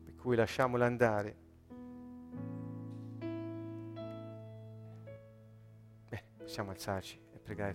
[0.05, 1.41] per cui lasciamola andare
[6.53, 7.75] possiamo alzarci e pregare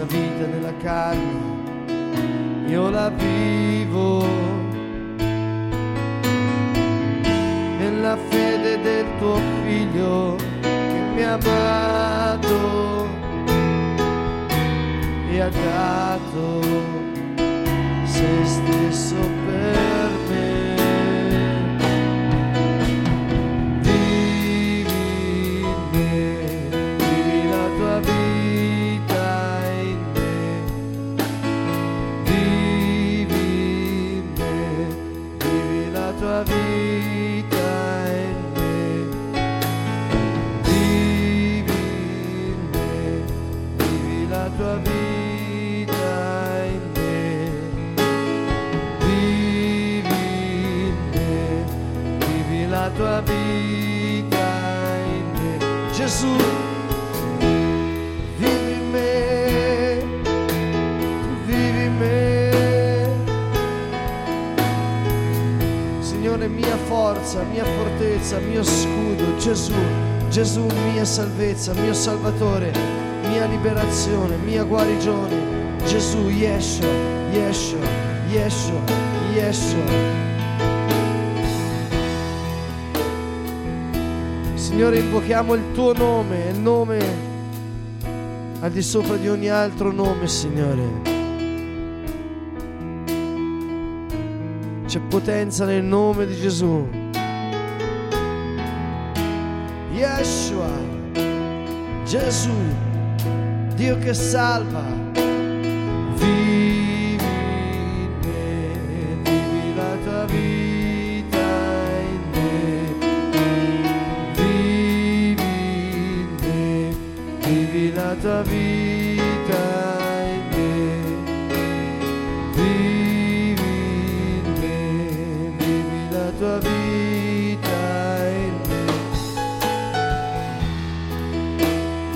[0.00, 4.24] Questa vita nella carne io la vivo
[7.76, 13.08] nella fede del tuo figlio che mi ha amato
[15.30, 16.62] e ha dato
[18.04, 20.19] se stesso per me.
[56.20, 56.36] Gesù,
[58.36, 60.02] vivi in me,
[61.46, 62.50] vivi in me.
[66.00, 69.72] Signore, mia forza, mia fortezza, mio scudo, Gesù,
[70.28, 72.70] Gesù, mia salvezza, mio salvatore,
[73.30, 75.78] mia liberazione, mia guarigione.
[75.86, 76.92] Gesù, Yeshua,
[77.32, 77.88] Yeshua,
[78.28, 78.82] Yeshua,
[79.32, 80.29] Yeshua.
[84.70, 86.98] Signore, invochiamo il tuo nome, il nome
[88.60, 90.82] al di sopra di ogni altro nome, Signore.
[94.86, 96.88] C'è potenza nel nome di Gesù.
[99.92, 100.70] Yeshua,
[102.04, 102.54] Gesù,
[103.74, 104.99] Dio che salva.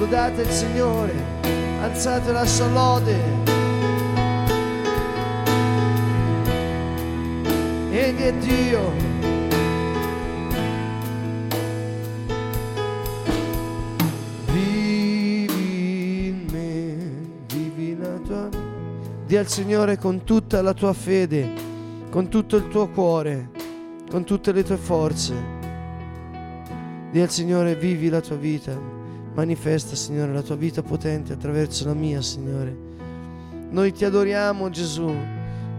[0.04, 1.14] Lodate il Signore,
[1.80, 3.16] alzate la sua lode.
[7.90, 8.92] Egli è Dio.
[14.52, 16.96] Vivi in me,
[17.46, 18.50] vivi la tua
[19.24, 21.50] Di al Signore con tutta la tua fede,
[22.10, 23.48] con tutto il tuo cuore,
[24.10, 25.34] con tutte le tue forze.
[27.10, 28.93] Di al Signore vivi la tua vita,
[29.34, 32.76] manifesta Signore la tua vita potente attraverso la mia Signore.
[33.70, 35.12] Noi ti adoriamo Gesù,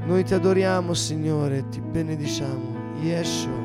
[0.05, 2.83] noi ti adoriamo Signore, ti benediciamo.
[3.01, 3.64] Yeshua.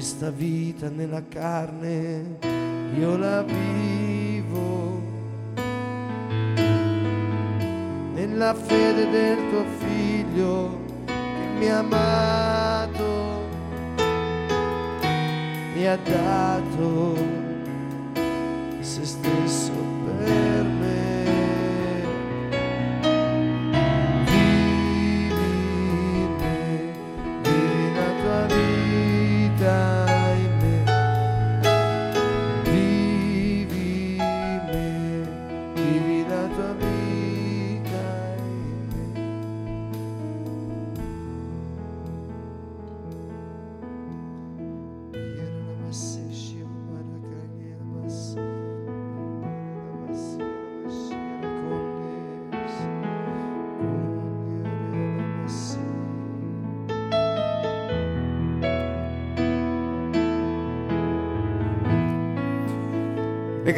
[0.00, 2.38] Questa vita nella carne
[2.96, 4.98] io la vivo.
[8.14, 11.12] Nella fede del tuo figlio che
[11.58, 13.44] mi ha amato
[15.74, 17.39] mi ha dato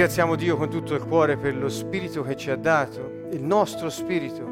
[0.03, 3.89] Ringraziamo Dio con tutto il cuore per lo spirito che ci ha dato, il nostro
[3.89, 4.43] spirito,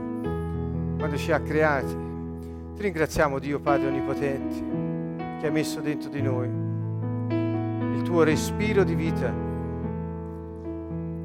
[0.96, 1.92] quando ci ha creati.
[2.76, 8.94] Ti ringraziamo Dio Padre Onnipotente che ha messo dentro di noi il tuo respiro di
[8.94, 9.34] vita.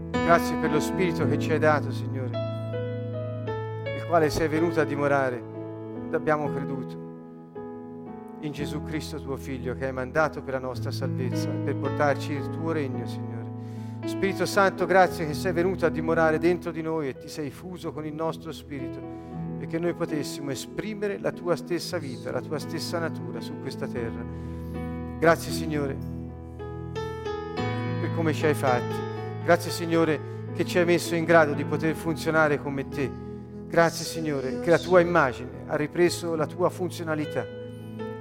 [0.10, 2.32] Grazie per lo spirito che ci hai dato, Signore,
[3.96, 7.04] il quale sei venuto a dimorare quando abbiamo creduto
[8.40, 12.50] in Gesù Cristo tuo Figlio che hai mandato per la nostra salvezza, per portarci il
[12.50, 13.35] tuo regno, Signore.
[14.06, 17.92] Spirito Santo, grazie che sei venuto a dimorare dentro di noi e ti sei fuso
[17.92, 19.00] con il nostro spirito,
[19.58, 24.24] perché noi potessimo esprimere la tua stessa vita, la tua stessa natura su questa terra.
[25.18, 25.98] Grazie Signore
[28.00, 28.96] per come ci hai fatti.
[29.44, 30.20] Grazie Signore
[30.54, 33.12] che ci hai messo in grado di poter funzionare come te.
[33.68, 37.44] Grazie Signore che la tua immagine ha ripreso la tua funzionalità.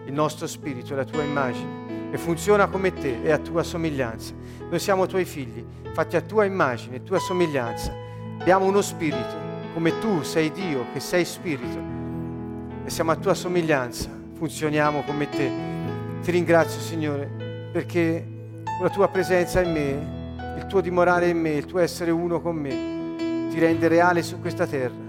[0.06, 1.83] Il nostro spirito è la tua immagine
[2.14, 4.34] e funziona come te e a tua somiglianza.
[4.70, 7.92] Noi siamo tuoi figli, fatti a tua immagine tua somiglianza.
[8.38, 9.34] Abbiamo uno spirito,
[9.72, 11.76] come tu sei Dio, che sei spirito,
[12.84, 15.50] e siamo a tua somiglianza, funzioniamo come te.
[16.22, 18.24] Ti ringrazio, Signore, perché
[18.80, 22.54] la tua presenza in me, il tuo dimorare in me, il tuo essere uno con
[22.54, 25.03] me, ti rende reale su questa terra.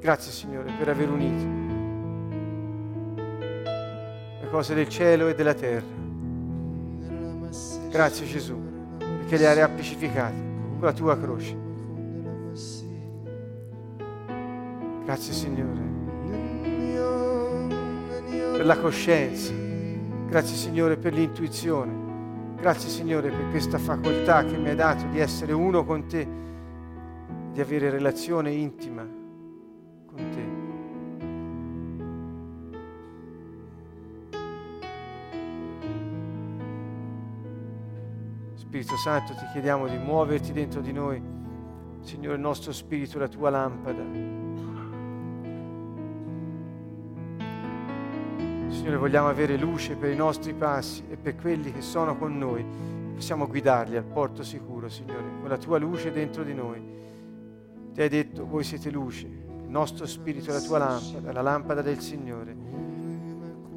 [0.00, 1.44] Grazie Signore per aver unito
[4.40, 5.84] le cose del cielo e della terra.
[7.90, 8.58] Grazie Gesù
[8.96, 10.36] perché le hai riappacificate
[10.78, 11.54] con la tua croce.
[15.04, 15.80] Grazie Signore
[18.52, 19.52] per la coscienza.
[20.28, 22.54] Grazie Signore per l'intuizione.
[22.56, 26.26] Grazie Signore per questa facoltà che mi hai dato di essere uno con te,
[27.52, 29.19] di avere relazione intima
[30.28, 30.48] te.
[38.54, 41.20] Spirito Santo, ti chiediamo di muoverti dentro di noi.
[42.02, 44.02] Signore, il nostro spirito la tua lampada.
[48.68, 52.64] Signore, vogliamo avere luce per i nostri passi e per quelli che sono con noi.
[53.14, 56.80] Possiamo guidarli al porto sicuro, Signore, con la tua luce dentro di noi.
[57.92, 59.26] Ti hai detto, voi siete luce,
[59.70, 62.56] il nostro spirito è la tua lampada, la lampada del Signore.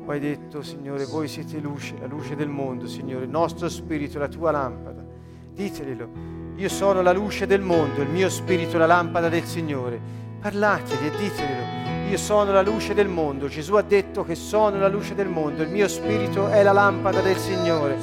[0.04, 4.18] Poi hai detto, Signore, voi siete luce, la luce del mondo, Signore, il nostro spirito
[4.18, 5.06] è la tua lampada.
[5.54, 6.10] Diteglielo,
[6.56, 10.02] io sono la luce del mondo, il mio spirito è la lampada del Signore.
[10.42, 12.10] Parlateli e diteglielo.
[12.10, 13.48] Io sono la luce del mondo.
[13.48, 15.62] Gesù ha detto che sono la luce del mondo.
[15.62, 17.98] Il mio spirito è la lampada del Signore.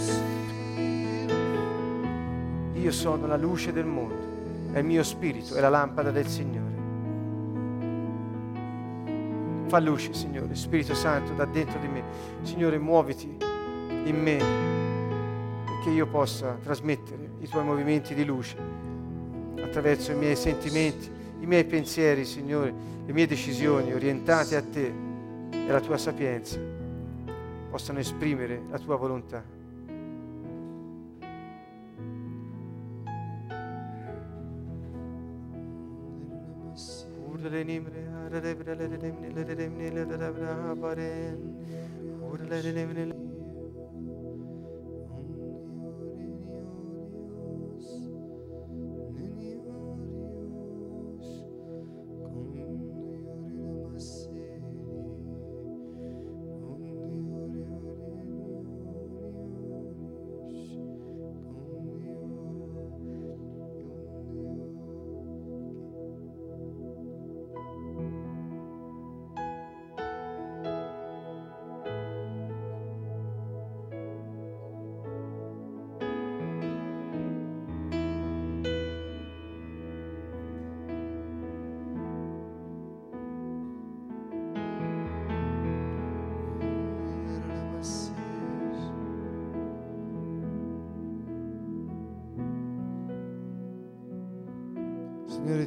[2.74, 4.28] Io sono la luce del mondo
[4.72, 6.69] e il mio spirito è la lampada del Signore.
[9.70, 12.02] Fa luce, Signore, Spirito Santo, da dentro di me.
[12.42, 14.36] Signore, muoviti in me
[15.64, 18.56] perché io possa trasmettere i tuoi movimenti di luce
[19.62, 22.74] attraverso i miei sentimenti, i miei pensieri, Signore,
[23.06, 24.92] le mie decisioni orientate a te
[25.52, 26.58] e alla tua sapienza
[27.70, 29.58] possano esprimere la tua volontà.
[40.50, 41.36] Signore,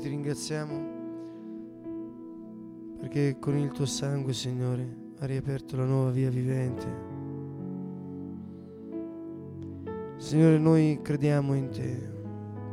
[0.03, 0.91] ti ringraziamo
[2.99, 6.85] perché con il tuo sangue, Signore, hai riaperto la nuova via vivente.
[10.17, 12.11] Signore, noi crediamo in te.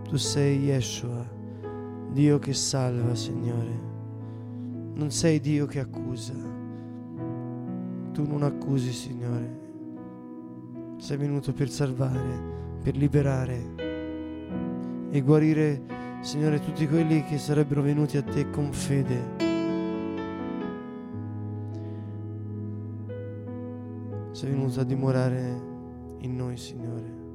[0.08, 1.24] Tu sei Yeshua,
[2.10, 3.78] Dio che salva, Signore.
[4.94, 6.34] Non sei Dio che accusa.
[8.12, 9.58] Tu non accusi, Signore.
[10.96, 13.74] Sei venuto per salvare, per liberare
[15.10, 19.48] e guarire Signore, tutti quelli che sarebbero venuti a te con fede.
[24.32, 25.60] Sei venuto a dimorare
[26.18, 27.29] in noi, Signore.